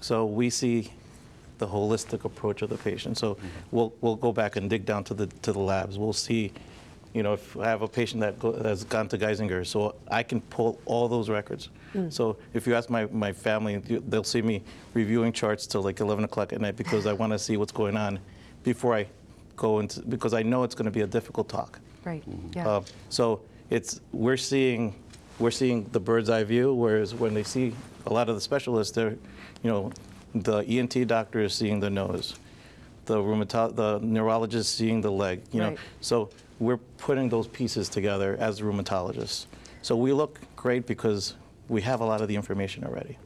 so 0.00 0.24
we 0.24 0.48
see 0.48 0.92
the 1.58 1.66
holistic 1.66 2.24
approach 2.24 2.62
of 2.62 2.70
the 2.70 2.76
patient. 2.76 3.18
So 3.18 3.34
mm-hmm. 3.34 3.46
we'll 3.72 3.92
we'll 4.00 4.16
go 4.16 4.32
back 4.32 4.56
and 4.56 4.70
dig 4.70 4.86
down 4.86 5.04
to 5.04 5.14
the 5.14 5.26
to 5.26 5.52
the 5.52 5.58
labs. 5.58 5.98
We'll 5.98 6.12
see. 6.12 6.52
You 7.12 7.22
know, 7.22 7.32
if 7.32 7.56
I 7.56 7.64
have 7.64 7.80
a 7.80 7.88
patient 7.88 8.20
that 8.20 8.38
go, 8.38 8.52
has 8.62 8.84
gone 8.84 9.08
to 9.08 9.16
Geisinger, 9.16 9.66
so 9.66 9.94
I 10.10 10.22
can 10.22 10.42
pull 10.42 10.78
all 10.84 11.08
those 11.08 11.30
records. 11.30 11.70
Mm. 11.94 12.12
So 12.12 12.36
if 12.52 12.66
you 12.66 12.74
ask 12.74 12.90
my, 12.90 13.06
my 13.06 13.32
family, 13.32 13.78
they'll 13.78 14.22
see 14.22 14.42
me 14.42 14.62
reviewing 14.92 15.32
charts 15.32 15.66
till 15.66 15.82
like 15.82 16.00
11 16.00 16.24
o'clock 16.24 16.52
at 16.52 16.60
night 16.60 16.76
because 16.76 17.06
I 17.06 17.12
want 17.20 17.32
to 17.32 17.38
see 17.38 17.56
what's 17.56 17.72
going 17.72 17.96
on 17.96 18.18
before 18.64 18.94
I 18.94 19.06
go 19.56 19.78
into, 19.78 20.02
because 20.02 20.34
I 20.34 20.42
know 20.42 20.62
it's 20.62 20.74
going 20.74 20.84
to 20.84 20.90
be 20.90 21.00
a 21.00 21.06
difficult 21.06 21.48
talk. 21.48 21.80
Right. 22.04 22.28
Mm-hmm. 22.28 22.58
Yeah. 22.58 22.68
Uh, 22.68 22.82
so 23.08 23.40
it's 23.70 24.00
we're 24.12 24.36
seeing 24.36 24.94
we're 25.38 25.50
seeing 25.50 25.84
the 25.92 26.00
bird's 26.00 26.30
eye 26.30 26.44
view, 26.44 26.72
whereas 26.74 27.14
when 27.14 27.34
they 27.34 27.42
see 27.42 27.74
a 28.06 28.12
lot 28.12 28.28
of 28.28 28.34
the 28.34 28.40
specialists, 28.40 28.94
they're, 28.94 29.16
you 29.62 29.70
know, 29.70 29.92
the 30.34 30.62
ENT 30.64 31.06
doctor 31.06 31.40
is 31.40 31.54
seeing 31.54 31.80
the 31.80 31.90
nose, 31.90 32.36
the 33.06 33.16
rheumato- 33.16 33.74
the 33.74 33.98
neurologist 34.02 34.74
seeing 34.76 35.00
the 35.00 35.10
leg, 35.10 35.42
you 35.52 35.60
know. 35.60 35.70
Right. 35.70 35.78
So 36.00 36.30
we're 36.58 36.78
putting 36.98 37.28
those 37.28 37.46
pieces 37.46 37.88
together 37.88 38.36
as 38.38 38.60
rheumatologists. 38.60 39.46
So 39.82 39.96
we 39.96 40.12
look 40.12 40.40
great 40.56 40.86
because 40.86 41.34
we 41.68 41.82
have 41.82 42.00
a 42.00 42.04
lot 42.04 42.20
of 42.20 42.28
the 42.28 42.36
information 42.36 42.84
already. 42.84 43.18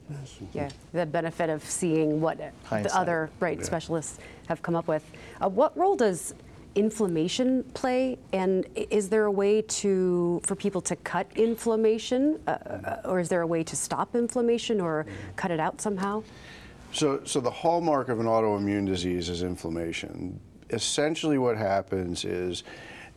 Yeah, 0.53 0.71
the 0.93 1.07
benefit 1.07 1.51
of 1.51 1.65
seeing 1.65 2.21
what 2.21 2.39
the 2.39 2.97
other 2.97 3.31
right 3.39 3.65
specialists 3.65 4.19
have 4.49 4.63
come 4.63 4.75
up 4.75 4.89
with. 4.89 5.05
Uh, 5.41 5.49
what 5.49 5.77
role 5.77 5.97
does 5.97 6.35
inflammation 6.75 7.65
play, 7.75 8.19
and 8.33 8.67
is 8.75 9.09
there 9.09 9.25
a 9.25 9.31
way 9.31 9.63
to 9.63 10.41
for 10.45 10.55
people 10.55 10.81
to 10.83 10.97
cut 10.97 11.27
inflammation, 11.37 12.41
uh, 12.47 12.51
uh, 12.51 13.01
or 13.05 13.21
is 13.21 13.29
there 13.29 13.43
a 13.43 13.47
way 13.47 13.63
to 13.65 13.77
stop 13.77 14.15
inflammation 14.15 14.81
or 14.81 15.07
cut 15.37 15.51
it 15.51 15.61
out 15.61 15.81
somehow? 15.81 16.23
So, 16.93 17.21
so 17.25 17.41
the 17.41 17.51
hallmark 17.51 18.09
of 18.09 18.19
an 18.19 18.27
autoimmune 18.27 18.87
disease 18.87 19.29
is 19.29 19.43
inflammation. 19.43 20.41
Essentially, 20.71 21.39
what 21.39 21.57
happens 21.57 22.25
is 22.25 22.65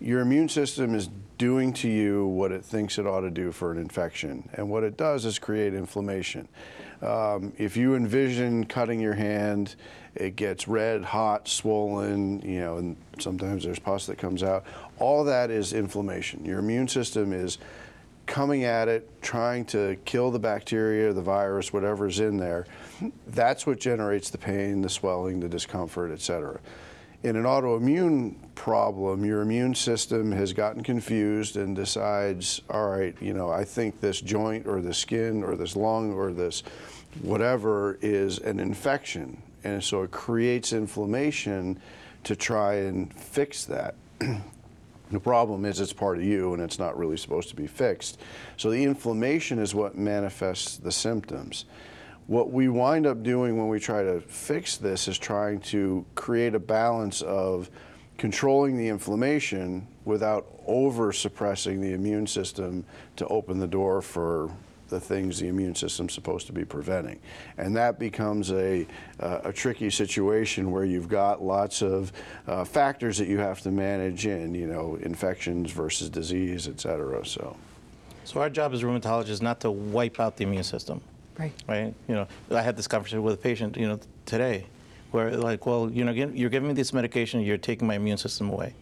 your 0.04 0.20
immune 0.20 0.50
system 0.50 0.94
is 0.96 1.10
doing 1.38 1.72
to 1.72 1.88
you 1.88 2.28
what 2.28 2.52
it 2.52 2.64
thinks 2.64 3.00
it 3.00 3.08
ought 3.08 3.22
to 3.22 3.32
do 3.32 3.54
for 3.54 3.72
an 3.72 3.78
infection. 3.78 4.50
And 4.54 4.70
what 4.70 4.84
it 4.84 4.98
does 4.98 5.24
is 5.24 5.40
create 5.40 5.74
inflammation. 5.74 6.50
Um, 7.02 7.54
if 7.58 7.78
you 7.78 7.96
envision 7.96 8.66
cutting 8.66 9.00
your 9.00 9.14
hand, 9.14 9.76
it 10.16 10.36
gets 10.36 10.68
red, 10.68 11.04
hot, 11.04 11.48
swollen, 11.48 12.42
you 12.42 12.60
know, 12.60 12.78
and 12.78 12.98
sometimes 13.20 13.64
there's 13.64 13.80
pus 13.80 14.06
that 14.08 14.18
comes 14.18 14.44
out. 14.44 14.66
All 15.00 15.24
that 15.24 15.50
is 15.50 15.72
inflammation. 15.72 16.44
Your 16.44 16.60
immune 16.60 16.90
system 16.90 17.32
is 17.32 17.58
coming 18.26 18.66
at 18.66 18.90
it, 18.90 19.10
trying 19.22 19.64
to 19.66 19.98
kill 20.04 20.32
the 20.32 20.40
bacteria, 20.40 21.14
the 21.14 21.22
virus, 21.22 21.72
whatever's 21.72 22.20
in 22.20 22.38
there. 22.38 22.66
That's 23.28 23.66
what 23.66 23.80
generates 23.80 24.30
the 24.30 24.38
pain, 24.38 24.82
the 24.82 24.90
swelling, 24.90 25.40
the 25.40 25.50
discomfort, 25.50 26.12
et 26.12 26.22
cetera. 26.22 26.60
In 27.24 27.38
an 27.38 27.44
autoimmune 27.44 28.36
problem, 28.54 29.24
your 29.24 29.42
immune 29.42 29.76
system 29.76 30.34
has 30.34 30.52
gotten 30.52 30.84
confused 30.84 31.56
and 31.56 31.74
decides, 31.74 32.62
all 32.70 32.90
right, 32.90 33.16
you 33.22 33.34
know, 33.34 33.50
I 33.50 33.64
think 33.64 34.02
this 34.02 34.20
joint 34.20 34.68
or 34.68 34.82
the 34.82 34.94
skin 34.94 35.42
or 35.42 35.56
this 35.56 35.78
lung 35.78 36.12
or 36.12 36.34
this 36.34 36.64
whatever 37.22 37.98
is 38.02 38.40
an 38.40 38.60
infection. 38.60 39.42
And 39.64 39.82
so 39.82 40.04
it 40.04 40.12
creates 40.12 40.74
inflammation 40.74 41.80
to 42.26 42.36
try 42.36 42.76
and 42.76 43.14
fix 43.14 43.66
that. 43.66 43.96
The 45.12 45.20
problem 45.20 45.64
is 45.64 45.80
it's 45.80 45.94
part 45.94 46.18
of 46.18 46.24
you 46.24 46.56
and 46.56 46.64
it's 46.64 46.80
not 46.80 46.98
really 46.98 47.18
supposed 47.18 47.50
to 47.50 47.56
be 47.56 47.68
fixed. 47.68 48.20
So 48.58 48.72
the 48.72 48.84
inflammation 48.84 49.60
is 49.60 49.76
what 49.76 49.96
manifests 49.96 50.78
the 50.78 50.92
symptoms. 50.92 51.66
What 52.28 52.52
we 52.52 52.70
wind 52.70 53.06
up 53.06 53.22
doing 53.22 53.58
when 53.58 53.68
we 53.68 53.80
try 53.80 54.02
to 54.04 54.22
fix 54.22 54.78
this 54.78 55.08
is 55.08 55.18
trying 55.18 55.60
to 55.62 56.06
create 56.16 56.56
a 56.56 56.60
balance 56.60 57.22
of 57.22 57.70
controlling 58.18 58.78
the 58.78 58.88
inflammation 58.88 59.86
without 60.06 60.48
over 60.66 61.12
suppressing 61.12 61.82
the 61.82 61.94
immune 61.94 62.28
system 62.28 62.86
to 63.18 63.28
open 63.28 63.60
the 63.60 63.68
door 63.68 64.02
for 64.02 64.50
the 64.88 65.00
things 65.00 65.40
the 65.40 65.48
immune 65.48 65.76
system's 65.76 66.14
supposed 66.14 66.46
to 66.48 66.54
be 66.54 66.64
preventing. 66.64 67.20
And 67.58 67.76
that 67.76 68.00
becomes 68.00 68.52
a, 68.52 68.88
uh, 69.20 69.40
a 69.46 69.52
tricky 69.52 69.90
situation 69.90 70.72
where 70.72 70.86
you've 70.86 71.10
got 71.10 71.42
lots 71.42 71.82
of 71.82 72.14
uh, 72.48 72.64
factors 72.64 73.18
that 73.18 73.28
you 73.28 73.40
have 73.40 73.62
to 73.62 73.72
manage 73.72 74.28
in, 74.28 74.54
you 74.54 74.68
know, 74.68 74.98
infections 75.02 75.72
versus 75.72 76.10
disease, 76.10 76.68
et 76.68 76.80
cetera. 76.80 77.26
So. 77.26 77.58
So 78.24 78.40
our 78.40 78.50
job 78.50 78.74
as 78.74 78.84
rheumatologists 78.84 79.30
is 79.30 79.42
not 79.42 79.60
to 79.62 79.72
wipe 79.72 80.20
out 80.20 80.38
the 80.38 80.44
immune 80.44 80.64
system. 80.64 81.02
Right. 81.38 81.54
Right? 81.68 81.94
You 82.08 82.16
know, 82.16 82.28
I 82.52 82.62
had 82.62 82.78
this 82.78 82.88
conversation 82.88 83.24
with 83.24 83.34
a 83.34 83.38
patient, 83.38 83.78
you 83.78 83.88
know, 83.88 84.00
today, 84.26 84.66
where 85.12 85.32
like, 85.32 85.66
well, 85.66 85.90
you 85.92 86.04
know, 86.04 86.12
you're 86.12 86.50
giving 86.50 86.68
me 86.68 86.74
this 86.74 86.94
medication, 86.94 87.42
you're 87.42 87.58
taking 87.58 87.88
my 87.88 87.96
immune 87.96 88.18
system 88.18 88.50
away. 88.50 88.74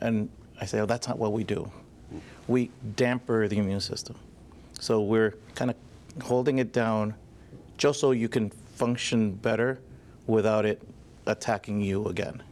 And 0.00 0.28
I 0.60 0.66
say, 0.66 0.80
oh, 0.80 0.86
that's 0.86 1.08
not 1.08 1.18
what 1.18 1.32
we 1.32 1.44
do. 1.44 1.70
We 2.48 2.70
damper 2.96 3.48
the 3.48 3.58
immune 3.58 3.80
system. 3.80 4.16
So 4.78 5.02
we're 5.02 5.34
kind 5.54 5.70
of 5.70 5.76
holding 6.22 6.58
it 6.58 6.72
down 6.72 7.14
just 7.76 8.00
so 8.00 8.10
you 8.10 8.28
can 8.28 8.50
function 8.50 9.32
better 9.32 9.78
without 10.26 10.64
it 10.64 10.82
attacking 11.26 11.80
you 11.80 12.06
again. 12.06 12.42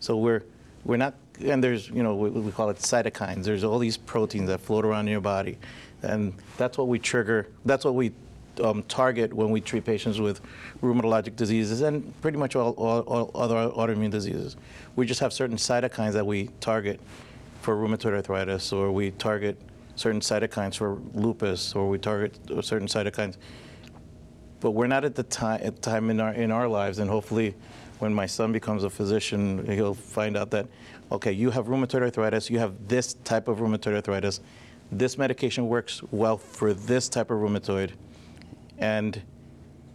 So 0.00 0.16
we're 0.16 0.44
we're 0.84 0.96
not 0.96 1.14
and 1.40 1.62
there's 1.62 1.88
you 1.88 2.02
know 2.02 2.14
we, 2.14 2.30
we 2.30 2.52
call 2.52 2.70
it 2.70 2.78
cytokines. 2.78 3.44
There's 3.44 3.64
all 3.64 3.78
these 3.78 3.96
proteins 3.96 4.48
that 4.48 4.60
float 4.60 4.84
around 4.84 5.08
in 5.08 5.12
your 5.12 5.20
body, 5.20 5.58
and 6.02 6.34
that's 6.56 6.78
what 6.78 6.88
we 6.88 6.98
trigger. 6.98 7.48
That's 7.64 7.84
what 7.84 7.94
we 7.94 8.12
um, 8.60 8.82
target 8.84 9.32
when 9.32 9.50
we 9.50 9.60
treat 9.60 9.84
patients 9.84 10.20
with 10.20 10.40
rheumatologic 10.82 11.36
diseases 11.36 11.80
and 11.80 12.20
pretty 12.20 12.38
much 12.38 12.56
all, 12.56 12.72
all, 12.72 13.00
all 13.00 13.30
other 13.34 13.54
autoimmune 13.54 14.10
diseases. 14.10 14.56
We 14.96 15.06
just 15.06 15.20
have 15.20 15.32
certain 15.32 15.56
cytokines 15.56 16.12
that 16.12 16.26
we 16.26 16.50
target 16.60 17.00
for 17.60 17.76
rheumatoid 17.76 18.12
arthritis, 18.12 18.72
or 18.72 18.90
we 18.90 19.12
target 19.12 19.56
certain 19.94 20.20
cytokines 20.20 20.76
for 20.76 20.98
lupus, 21.14 21.74
or 21.74 21.88
we 21.88 21.98
target 21.98 22.38
certain 22.62 22.88
cytokines. 22.88 23.36
But 24.60 24.72
we're 24.72 24.86
not 24.86 25.04
at 25.04 25.14
the 25.14 25.22
time, 25.24 25.60
at 25.62 25.80
time 25.82 26.10
in 26.10 26.20
our 26.20 26.32
in 26.32 26.50
our 26.50 26.68
lives, 26.68 26.98
and 26.98 27.10
hopefully, 27.10 27.54
when 27.98 28.12
my 28.12 28.26
son 28.26 28.52
becomes 28.52 28.84
a 28.84 28.90
physician, 28.90 29.64
he'll 29.66 29.94
find 29.94 30.36
out 30.36 30.50
that, 30.50 30.66
okay, 31.10 31.32
you 31.32 31.50
have 31.50 31.66
rheumatoid 31.66 32.02
arthritis, 32.02 32.50
you 32.50 32.58
have 32.58 32.88
this 32.88 33.14
type 33.24 33.48
of 33.48 33.58
rheumatoid 33.58 33.94
arthritis, 33.94 34.40
this 34.90 35.16
medication 35.16 35.68
works 35.68 36.02
well 36.10 36.36
for 36.36 36.74
this 36.74 37.08
type 37.08 37.30
of 37.30 37.38
rheumatoid, 37.38 37.92
and 38.82 39.22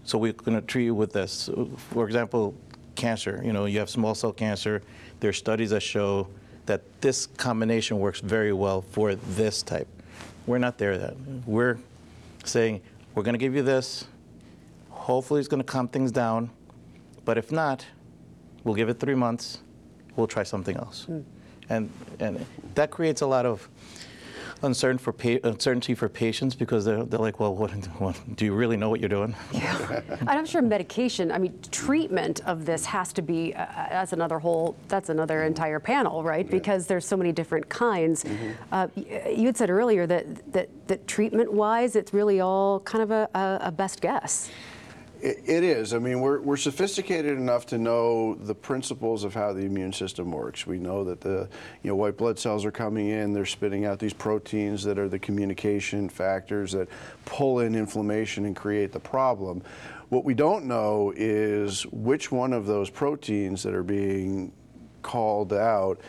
so 0.06 0.18
we're 0.18 0.32
going 0.32 0.60
to 0.60 0.66
treat 0.66 0.86
you 0.86 0.96
with 0.96 1.12
this. 1.12 1.50
For 1.92 2.06
example, 2.06 2.56
cancer. 2.96 3.42
You 3.44 3.52
know, 3.52 3.66
you 3.66 3.80
have 3.80 3.90
small 3.90 4.16
cell 4.16 4.32
cancer. 4.32 4.82
There 5.20 5.30
are 5.30 5.34
studies 5.34 5.72
that 5.72 5.82
show 5.82 6.30
that 6.66 6.82
this 7.02 7.28
combination 7.28 8.00
works 8.00 8.22
very 8.22 8.54
well 8.54 8.82
for 8.82 9.16
this 9.16 9.62
type. 9.62 9.88
We're 10.46 10.58
not 10.58 10.78
there 10.78 10.94
yet. 10.94 11.16
We're 11.46 11.78
saying 12.46 12.82
we're 13.14 13.24
going 13.24 13.34
to 13.34 13.40
give 13.40 13.54
you 13.54 13.64
this. 13.64 14.06
Hopefully, 14.90 15.40
it's 15.40 15.50
going 15.50 15.62
to 15.62 15.72
calm 15.72 15.90
things 15.90 16.12
down. 16.12 16.50
But 17.26 17.38
if 17.38 17.52
not, 17.52 17.86
we'll 18.64 18.76
give 18.76 18.88
it 18.88 19.00
three 19.00 19.16
months. 19.16 19.60
We'll 20.16 20.28
try 20.28 20.44
something 20.44 20.78
else. 20.78 21.04
Hmm. 21.04 21.20
And 21.70 21.90
and 22.20 22.46
that 22.76 22.92
creates 22.92 23.22
a 23.22 23.28
lot 23.28 23.46
of 23.46 23.68
uncertain 24.62 24.98
for 24.98 25.14
pa- 25.14 25.40
uncertainty 25.44 25.94
for 25.96 26.10
patients 26.10 26.56
because 26.56 26.86
they're, 26.86 27.04
they're 27.04 27.20
like, 27.20 27.40
well, 27.40 27.56
what, 27.56 27.72
what, 28.00 28.20
do 28.36 28.46
you 28.46 28.54
really 28.54 28.78
know 28.78 28.90
what 28.90 29.00
you're 29.00 29.10
doing? 29.10 29.36
And 30.20 30.30
I'm 30.30 30.46
sure 30.46 30.62
medication, 30.62 31.32
I 31.32 31.38
mean, 31.38 31.58
treatment 31.72 32.42
of 32.46 32.66
this 32.66 32.86
has 32.86 33.14
to 33.14 33.22
be, 33.22 33.54
uh, 33.54 33.66
that's 33.90 34.14
another 34.14 34.40
whole, 34.40 34.76
that's 34.88 35.10
another 35.10 35.44
entire 35.44 35.80
panel, 35.80 36.24
right? 36.24 36.50
Because 36.50 36.88
there's 36.88 37.06
so 37.06 37.16
many 37.18 37.32
different 37.32 37.68
kinds. 37.70 38.26
Uh, 38.72 38.88
you 38.96 39.46
had 39.46 39.58
said 39.58 39.70
earlier 39.70 40.06
that, 40.08 40.52
that, 40.54 40.70
that 40.88 41.08
treatment-wise, 41.08 41.96
it's 41.96 42.14
really 42.14 42.42
all 42.42 42.80
kind 42.82 43.04
of 43.04 43.12
a, 43.12 43.30
a, 43.34 43.68
a 43.68 43.72
best 43.72 44.02
guess. 44.02 44.50
It, 45.22 45.64
is. 45.64 45.94
I 45.94 46.00
mean, 46.00 46.20
we're, 46.22 46.40
we're 46.40 46.58
sophisticated 46.58 47.38
enough 47.38 47.66
to 47.68 47.78
know 47.78 48.36
the 48.36 48.54
principles 48.54 49.24
of 49.24 49.34
how 49.34 49.52
the 49.54 49.62
immune 49.62 49.94
system 49.94 50.32
works. 50.32 50.68
We 50.68 50.78
know 50.78 51.04
that 51.06 51.22
the 51.22 51.50
you 51.82 51.90
know 51.90 51.96
white 51.96 52.18
blood 52.18 52.38
cells 52.38 52.66
are 52.66 52.72
coming 52.72 53.10
in. 53.10 53.34
They're 53.34 53.46
spitting 53.46 53.86
out 53.86 54.00
these 54.00 54.14
proteins 54.14 54.84
that 54.84 55.00
are 55.00 55.10
the 55.10 55.20
communication 55.20 56.10
factors 56.10 56.72
that 56.74 56.88
pull 57.26 57.60
in 57.60 57.76
inflammation 57.76 58.46
and 58.46 58.56
create 58.56 58.92
the 58.92 59.00
problem. 59.00 59.64
What 60.10 60.24
we 60.24 60.34
don't 60.34 60.66
know 60.66 61.14
is 61.16 61.86
which 61.88 62.32
one 62.32 62.54
of 62.54 62.66
those 62.66 62.90
proteins 62.90 63.64
that 63.64 63.74
are 63.74 63.84
being 63.84 64.52
called 65.02 65.52
out 65.54 66.00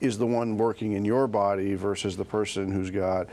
is 0.00 0.18
the 0.18 0.26
one 0.26 0.58
working 0.58 0.92
in 0.92 1.04
your 1.04 1.26
body 1.26 1.74
versus 1.74 2.16
the 2.16 2.24
person 2.24 2.70
who's 2.70 2.90
got 2.90 3.28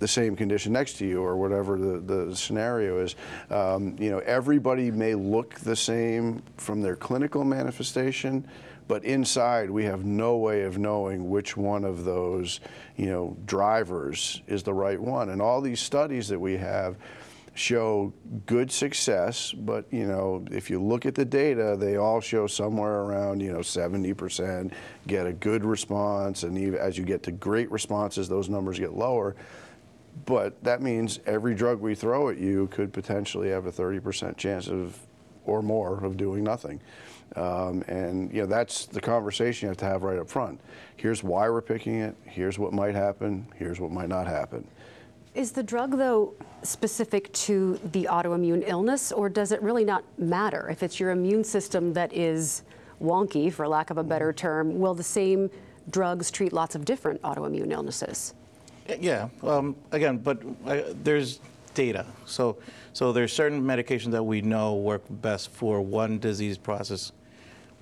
the 0.00 0.08
same 0.08 0.34
condition 0.34 0.72
next 0.72 0.94
to 0.94 1.06
you 1.06 1.22
or 1.22 1.36
whatever 1.36 1.78
the, 1.78 2.00
the 2.00 2.34
scenario 2.34 2.98
is. 2.98 3.14
Um, 3.50 3.94
you 3.98 4.10
know, 4.10 4.18
everybody 4.20 4.90
may 4.90 5.14
look 5.14 5.54
the 5.60 5.76
same 5.76 6.42
from 6.56 6.82
their 6.82 6.96
clinical 6.96 7.44
manifestation, 7.44 8.48
but 8.88 9.04
inside 9.04 9.70
we 9.70 9.84
have 9.84 10.04
no 10.04 10.36
way 10.38 10.62
of 10.62 10.78
knowing 10.78 11.30
which 11.30 11.56
one 11.56 11.84
of 11.84 12.04
those, 12.04 12.60
you 12.96 13.06
know, 13.06 13.36
drivers 13.46 14.42
is 14.48 14.62
the 14.62 14.74
right 14.74 14.98
one. 14.98 15.28
And 15.28 15.40
all 15.40 15.60
these 15.60 15.80
studies 15.80 16.26
that 16.28 16.40
we 16.40 16.56
have 16.56 16.96
show 17.54 18.12
good 18.46 18.72
success, 18.72 19.52
but 19.52 19.84
you 19.90 20.06
know, 20.06 20.44
if 20.50 20.70
you 20.70 20.82
look 20.82 21.04
at 21.04 21.14
the 21.14 21.24
data, 21.24 21.76
they 21.78 21.96
all 21.96 22.20
show 22.20 22.46
somewhere 22.46 23.00
around 23.00 23.40
you 23.40 23.52
know 23.52 23.58
70% 23.58 24.72
get 25.06 25.26
a 25.26 25.32
good 25.32 25.64
response, 25.64 26.42
and 26.42 26.56
even 26.56 26.78
as 26.78 26.96
you 26.96 27.04
get 27.04 27.22
to 27.24 27.32
great 27.32 27.70
responses, 27.70 28.28
those 28.28 28.48
numbers 28.48 28.78
get 28.78 28.94
lower. 28.94 29.36
But 30.26 30.62
that 30.64 30.82
means 30.82 31.20
every 31.26 31.54
drug 31.54 31.80
we 31.80 31.94
throw 31.94 32.28
at 32.28 32.38
you 32.38 32.68
could 32.68 32.92
potentially 32.92 33.50
have 33.50 33.66
a 33.66 33.72
30% 33.72 34.36
chance 34.36 34.68
of, 34.68 34.98
or 35.44 35.62
more, 35.62 36.04
of 36.04 36.16
doing 36.16 36.44
nothing. 36.44 36.80
Um, 37.36 37.84
and 37.86 38.32
you 38.32 38.40
know 38.40 38.46
that's 38.46 38.86
the 38.86 39.00
conversation 39.00 39.66
you 39.66 39.68
have 39.68 39.76
to 39.78 39.84
have 39.84 40.02
right 40.02 40.18
up 40.18 40.28
front. 40.28 40.60
Here's 40.96 41.22
why 41.22 41.48
we're 41.48 41.62
picking 41.62 42.00
it. 42.00 42.16
Here's 42.24 42.58
what 42.58 42.72
might 42.72 42.94
happen. 42.94 43.46
Here's 43.54 43.78
what 43.78 43.92
might 43.92 44.08
not 44.08 44.26
happen. 44.26 44.66
Is 45.32 45.52
the 45.52 45.62
drug, 45.62 45.96
though, 45.96 46.34
specific 46.64 47.32
to 47.34 47.78
the 47.92 48.08
autoimmune 48.10 48.64
illness, 48.66 49.12
or 49.12 49.28
does 49.28 49.52
it 49.52 49.62
really 49.62 49.84
not 49.84 50.02
matter? 50.18 50.68
If 50.68 50.82
it's 50.82 50.98
your 50.98 51.12
immune 51.12 51.44
system 51.44 51.92
that 51.92 52.12
is 52.12 52.64
wonky, 53.00 53.52
for 53.52 53.68
lack 53.68 53.90
of 53.90 53.98
a 53.98 54.02
better 54.02 54.32
term, 54.32 54.80
will 54.80 54.94
the 54.94 55.04
same 55.04 55.48
drugs 55.88 56.32
treat 56.32 56.52
lots 56.52 56.74
of 56.74 56.84
different 56.84 57.22
autoimmune 57.22 57.70
illnesses? 57.70 58.34
Yeah. 58.98 59.28
Um, 59.42 59.76
again, 59.92 60.18
but 60.18 60.42
uh, 60.66 60.82
there's 61.02 61.40
data. 61.74 62.06
So, 62.26 62.58
so 62.92 63.12
there's 63.12 63.32
certain 63.32 63.62
medications 63.62 64.10
that 64.12 64.22
we 64.22 64.42
know 64.42 64.74
work 64.74 65.02
best 65.08 65.50
for 65.50 65.80
one 65.80 66.18
disease 66.18 66.58
process. 66.58 67.12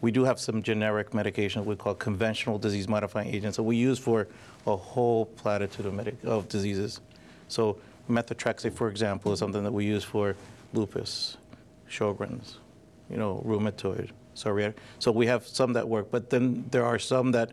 We 0.01 0.11
do 0.11 0.25
have 0.25 0.39
some 0.39 0.63
generic 0.63 1.11
medications 1.11 1.65
we 1.65 1.75
call 1.77 1.95
conventional 1.95 2.59
disease 2.59 2.87
modifying 2.89 3.35
agents 3.35 3.57
that 3.57 3.65
we 3.65 3.77
use 3.77 3.99
for 3.99 4.29
a 4.67 4.77
whole 4.77 5.27
platitude 5.27 5.87
of, 5.87 5.95
medic- 5.95 6.25
of 6.25 6.49
diseases. 6.49 7.01
So 7.49 7.79
methotrexate, 8.09 8.75
for 8.75 8.89
example, 8.89 9.33
is 9.33 9.39
something 9.39 9.65
that 9.65 9.73
we 9.73 9.85
use 9.85 10.05
for 10.05 10.37
lupus, 10.73 11.37
Sjogren's, 11.91 12.59
you 13.11 13.17
know, 13.17 13.43
rheumatoid, 13.45 14.11
psoriatic. 14.37 14.75
So 14.99 15.11
we 15.11 15.27
have 15.27 15.47
some 15.47 15.73
that 15.73 15.89
work, 15.89 16.11
but 16.11 16.31
then 16.31 16.65
there 16.71 16.85
are 16.85 16.99
some 16.99 17.33
that 17.33 17.53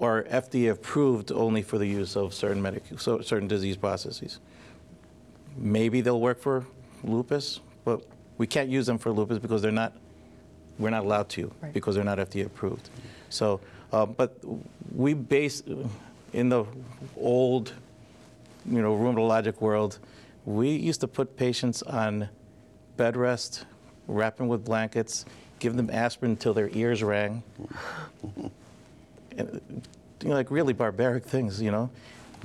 are 0.00 0.24
FDA 0.24 0.70
approved 0.70 1.32
only 1.32 1.62
for 1.62 1.78
the 1.78 1.86
use 1.86 2.16
of 2.16 2.34
certain 2.34 2.60
medic, 2.62 2.82
so 2.98 3.20
certain 3.20 3.48
disease 3.48 3.76
processes. 3.76 4.40
Maybe 5.56 6.00
they'll 6.00 6.20
work 6.20 6.40
for 6.40 6.66
lupus, 7.02 7.60
but 7.84 8.02
we 8.38 8.46
can't 8.46 8.68
use 8.68 8.86
them 8.86 8.98
for 8.98 9.10
lupus 9.10 9.38
because 9.38 9.62
they're 9.62 9.72
not, 9.72 9.94
we're 10.78 10.90
not 10.90 11.04
allowed 11.04 11.28
to 11.30 11.50
Right. 11.60 11.72
because 11.72 11.94
they're 11.94 12.04
not 12.04 12.18
FDA 12.18 12.46
approved. 12.46 12.90
So, 13.30 13.60
uh, 13.92 14.06
but 14.06 14.36
we 14.94 15.14
base, 15.14 15.62
in 16.32 16.48
the 16.48 16.64
old, 17.16 17.72
you 18.68 18.82
know, 18.82 18.96
rheumatologic 18.96 19.60
world, 19.60 19.98
we 20.44 20.70
used 20.70 21.00
to 21.00 21.08
put 21.08 21.36
patients 21.36 21.82
on 21.82 22.28
bed 22.96 23.16
rest, 23.16 23.64
wrap 24.06 24.36
them 24.36 24.48
with 24.48 24.64
blankets, 24.64 25.24
give 25.58 25.76
them 25.76 25.88
aspirin 25.90 26.32
until 26.32 26.52
their 26.54 26.68
ears 26.72 27.02
rang. 27.02 27.42
And, 29.38 29.60
you 30.22 30.28
know, 30.28 30.34
like 30.34 30.50
really 30.50 30.72
barbaric 30.72 31.24
things, 31.24 31.60
you 31.60 31.70
know. 31.70 31.90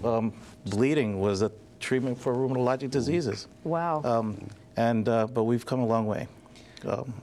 Um, 0.04 0.34
bleeding 0.66 1.20
was 1.20 1.42
a 1.42 1.52
treatment 1.80 2.18
for 2.18 2.34
rheumatologic 2.34 2.92
diseases. 2.92 3.48
Wow. 3.64 4.02
Um, 4.04 4.48
and, 4.78 5.08
uh, 5.10 5.28
but 5.28 5.44
we've 5.44 5.66
come 5.66 5.80
a 5.80 5.86
long 5.86 6.06
way. 6.06 6.28
Um, 6.86 7.14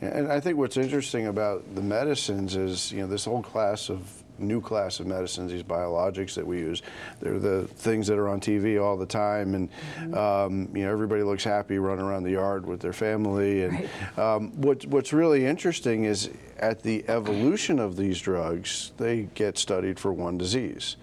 And 0.00 0.30
I 0.30 0.40
think 0.40 0.58
what's 0.58 0.76
interesting 0.76 1.28
about 1.28 1.74
the 1.74 1.80
medicines 1.80 2.56
is, 2.56 2.92
you 2.92 3.00
know, 3.00 3.06
this 3.06 3.24
whole 3.24 3.42
class 3.42 3.88
of 3.88 4.23
new 4.38 4.60
class 4.60 5.00
of 5.00 5.06
medicines, 5.06 5.52
these 5.52 5.62
biologics 5.62 6.34
that 6.34 6.46
we 6.46 6.58
use, 6.58 6.82
they're 7.20 7.38
the 7.38 7.66
things 7.68 8.06
that 8.06 8.18
are 8.18 8.28
on 8.28 8.40
TV 8.40 8.82
all 8.82 8.96
the 8.96 9.06
time, 9.06 9.54
and 9.54 10.16
um, 10.16 10.68
you 10.74 10.84
know, 10.84 10.90
everybody 10.90 11.22
looks 11.22 11.44
happy 11.44 11.78
running 11.78 12.04
around 12.04 12.24
the 12.24 12.32
yard 12.32 12.66
with 12.66 12.80
their 12.80 12.92
family. 12.92 13.64
And 13.64 13.88
um, 14.16 14.50
what, 14.60 14.84
what's 14.86 15.12
really 15.12 15.46
interesting 15.46 16.04
is 16.04 16.30
at 16.58 16.82
the 16.82 17.04
evolution 17.08 17.78
of 17.78 17.96
these 17.96 18.20
drugs, 18.20 18.92
they 18.96 19.28
get 19.34 19.58
studied 19.58 19.98
for 19.98 20.12
one 20.12 20.38
disease. 20.38 20.96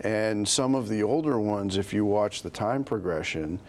And 0.00 0.48
some 0.48 0.74
of 0.74 0.88
the 0.88 1.02
older 1.02 1.38
ones, 1.38 1.76
if 1.76 1.92
you 1.92 2.04
watch 2.04 2.42
the 2.42 2.50
time 2.50 2.84
progression, 2.84 3.60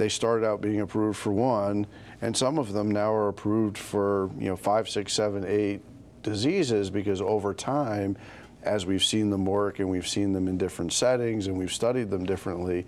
they 0.00 0.08
started 0.08 0.46
out 0.46 0.60
being 0.60 0.80
approved 0.80 1.18
for 1.18 1.32
one, 1.32 1.86
and 2.22 2.34
some 2.36 2.58
of 2.58 2.72
them 2.72 2.90
now 2.90 3.12
are 3.12 3.28
approved 3.28 3.76
for 3.76 4.30
you 4.38 4.46
know 4.46 4.56
five, 4.56 4.88
six, 4.88 5.12
seven, 5.12 5.44
eight 5.46 5.82
diseases 6.22 6.90
because 6.90 7.20
over 7.20 7.52
time, 7.52 8.16
as 8.62 8.86
we've 8.86 9.04
seen 9.04 9.30
them 9.30 9.44
work 9.44 9.78
and 9.78 9.88
we've 9.88 10.08
seen 10.08 10.32
them 10.32 10.48
in 10.48 10.58
different 10.58 10.92
settings 10.92 11.46
and 11.46 11.56
we've 11.56 11.72
studied 11.72 12.10
them 12.10 12.24
differently, 12.24 12.86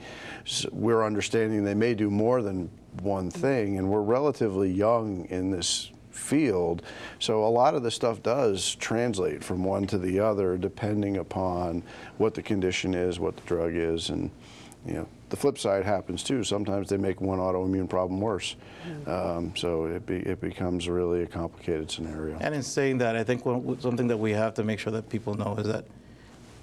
we're 0.71 1.05
understanding 1.05 1.65
they 1.65 1.75
may 1.75 1.95
do 1.95 2.11
more 2.11 2.43
than 2.43 2.71
one 3.01 3.31
thing, 3.31 3.79
and 3.79 3.89
we're 3.89 4.03
relatively 4.03 4.71
young 4.71 5.25
in 5.27 5.51
this 5.51 5.91
field. 6.11 6.83
So 7.19 7.45
a 7.45 7.49
lot 7.49 7.75
of 7.75 7.83
the 7.83 7.91
stuff 7.91 8.23
does 8.23 8.75
translate 8.75 9.43
from 9.43 9.65
one 9.65 9.87
to 9.89 9.99
the 9.99 10.21
other 10.21 10.59
depending 10.59 11.17
upon 11.17 11.83
what 12.19 12.35
the 12.35 12.43
condition 12.43 12.95
is, 12.95 13.19
what 13.19 13.37
the 13.37 13.43
drug 13.43 13.75
is, 13.75 14.11
and 14.11 14.31
you 14.87 14.95
know 14.95 15.09
the 15.33 15.37
flip 15.39 15.57
side 15.57 15.83
happens 15.83 16.23
too. 16.23 16.45
Sometimes 16.45 16.91
they 16.91 16.99
make 16.99 17.23
one 17.23 17.39
autoimmune 17.39 17.89
problem 17.89 18.21
worse. 18.21 18.55
Um, 19.07 19.57
so 19.57 19.87
it, 19.87 20.05
be, 20.05 20.17
it 20.17 20.43
becomes 20.43 20.91
really 20.91 21.23
a 21.23 21.27
complicated 21.27 21.91
scenario. 21.91 22.37
And 22.39 22.55
in 22.55 22.63
saying 22.63 22.99
that, 22.99 23.17
I 23.17 23.25
think 23.25 23.47
one, 23.47 23.81
something 23.81 24.09
that 24.09 24.19
we 24.19 24.33
have 24.33 24.53
to 24.55 24.63
make 24.63 24.79
sure 24.79 24.93
that 24.93 25.09
people 25.09 25.33
know 25.33 25.57
is 25.57 25.67
that 25.69 25.87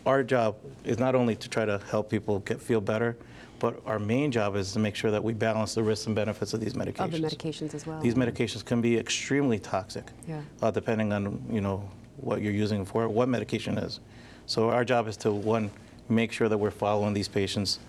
our 0.05 0.21
job 0.21 0.55
is 0.83 0.99
not 0.99 1.15
only 1.15 1.35
to 1.35 1.49
try 1.49 1.65
to 1.65 1.81
help 1.89 2.11
people 2.11 2.41
get 2.41 2.61
feel 2.61 2.79
better, 2.79 3.17
but 3.57 3.81
our 3.87 3.97
main 3.97 4.31
job 4.31 4.55
is 4.55 4.71
to 4.73 4.79
make 4.79 4.93
sure 4.95 5.09
that 5.09 5.23
we 5.23 5.33
balance 5.33 5.73
the 5.73 5.81
risks 5.81 6.05
and 6.05 6.15
benefits 6.15 6.53
of 6.53 6.59
these 6.59 6.73
medications. 6.73 7.05
Of 7.05 7.11
the 7.13 7.17
medications 7.21 7.73
as 7.73 7.87
well. 7.87 7.99
These 8.01 8.13
medications 8.13 8.63
can 8.63 8.81
be 8.81 8.99
extremely 8.99 9.57
toxic, 9.57 10.05
Yeah. 10.27 10.41
uh, 10.61 10.69
depending 10.69 11.11
on 11.11 11.43
you 11.49 11.61
know 11.61 11.89
what 12.17 12.43
you're 12.43 12.53
using 12.53 12.85
for 12.85 13.09
what 13.09 13.29
medication 13.29 13.79
is. 13.79 13.99
So 14.45 14.69
our 14.69 14.85
job 14.85 15.07
is 15.07 15.17
to 15.17 15.31
one 15.31 15.71
make 16.07 16.31
sure 16.31 16.49
that 16.49 16.57
we're 16.59 16.71
following 16.71 17.13
these 17.15 17.27
patients 17.27 17.79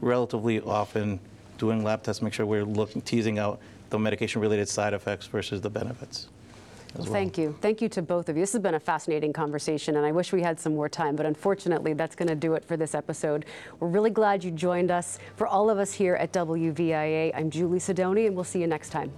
relatively 0.00 0.60
often, 0.60 1.20
doing 1.58 1.84
lab 1.84 2.02
tests, 2.02 2.22
make 2.22 2.32
sure 2.32 2.46
we're 2.46 2.64
looking 2.64 3.02
teasing 3.02 3.38
out 3.38 3.60
the 3.90 3.98
medication-related 3.98 4.68
side 4.68 4.94
effects 4.94 5.26
versus 5.26 5.60
the 5.60 5.70
benefits. 5.70 6.28
as 6.94 7.04
well. 7.06 7.12
Thank 7.12 7.38
you. 7.38 7.56
Thank 7.60 7.80
you 7.80 7.88
to 7.90 8.02
both 8.02 8.28
of 8.28 8.36
you. 8.36 8.42
This 8.42 8.52
has 8.52 8.62
been 8.62 8.74
a 8.74 8.80
fascinating 8.80 9.32
conversation, 9.32 9.96
and 9.96 10.06
I 10.06 10.12
wish 10.12 10.32
we 10.32 10.42
had 10.42 10.58
some 10.58 10.74
more 10.74 10.88
time, 10.88 11.16
but 11.16 11.26
unfortunately, 11.26 11.92
that's 11.92 12.16
going 12.16 12.28
to 12.28 12.34
do 12.34 12.54
it 12.54 12.64
for 12.64 12.76
this 12.76 12.94
episode. 12.94 13.44
We're 13.78 13.88
really 13.88 14.10
glad 14.10 14.42
you 14.44 14.50
joined 14.50 14.90
us. 14.90 15.18
For 15.36 15.46
all 15.46 15.70
of 15.70 15.78
us 15.78 15.92
here 15.92 16.14
at 16.16 16.32
WVIA, 16.32 17.32
I'm 17.34 17.50
Julie 17.50 17.78
Sidoni, 17.78 18.26
and 18.26 18.34
we'll 18.34 18.44
see 18.44 18.60
you 18.60 18.66
next 18.66 18.90
time. 18.90 19.12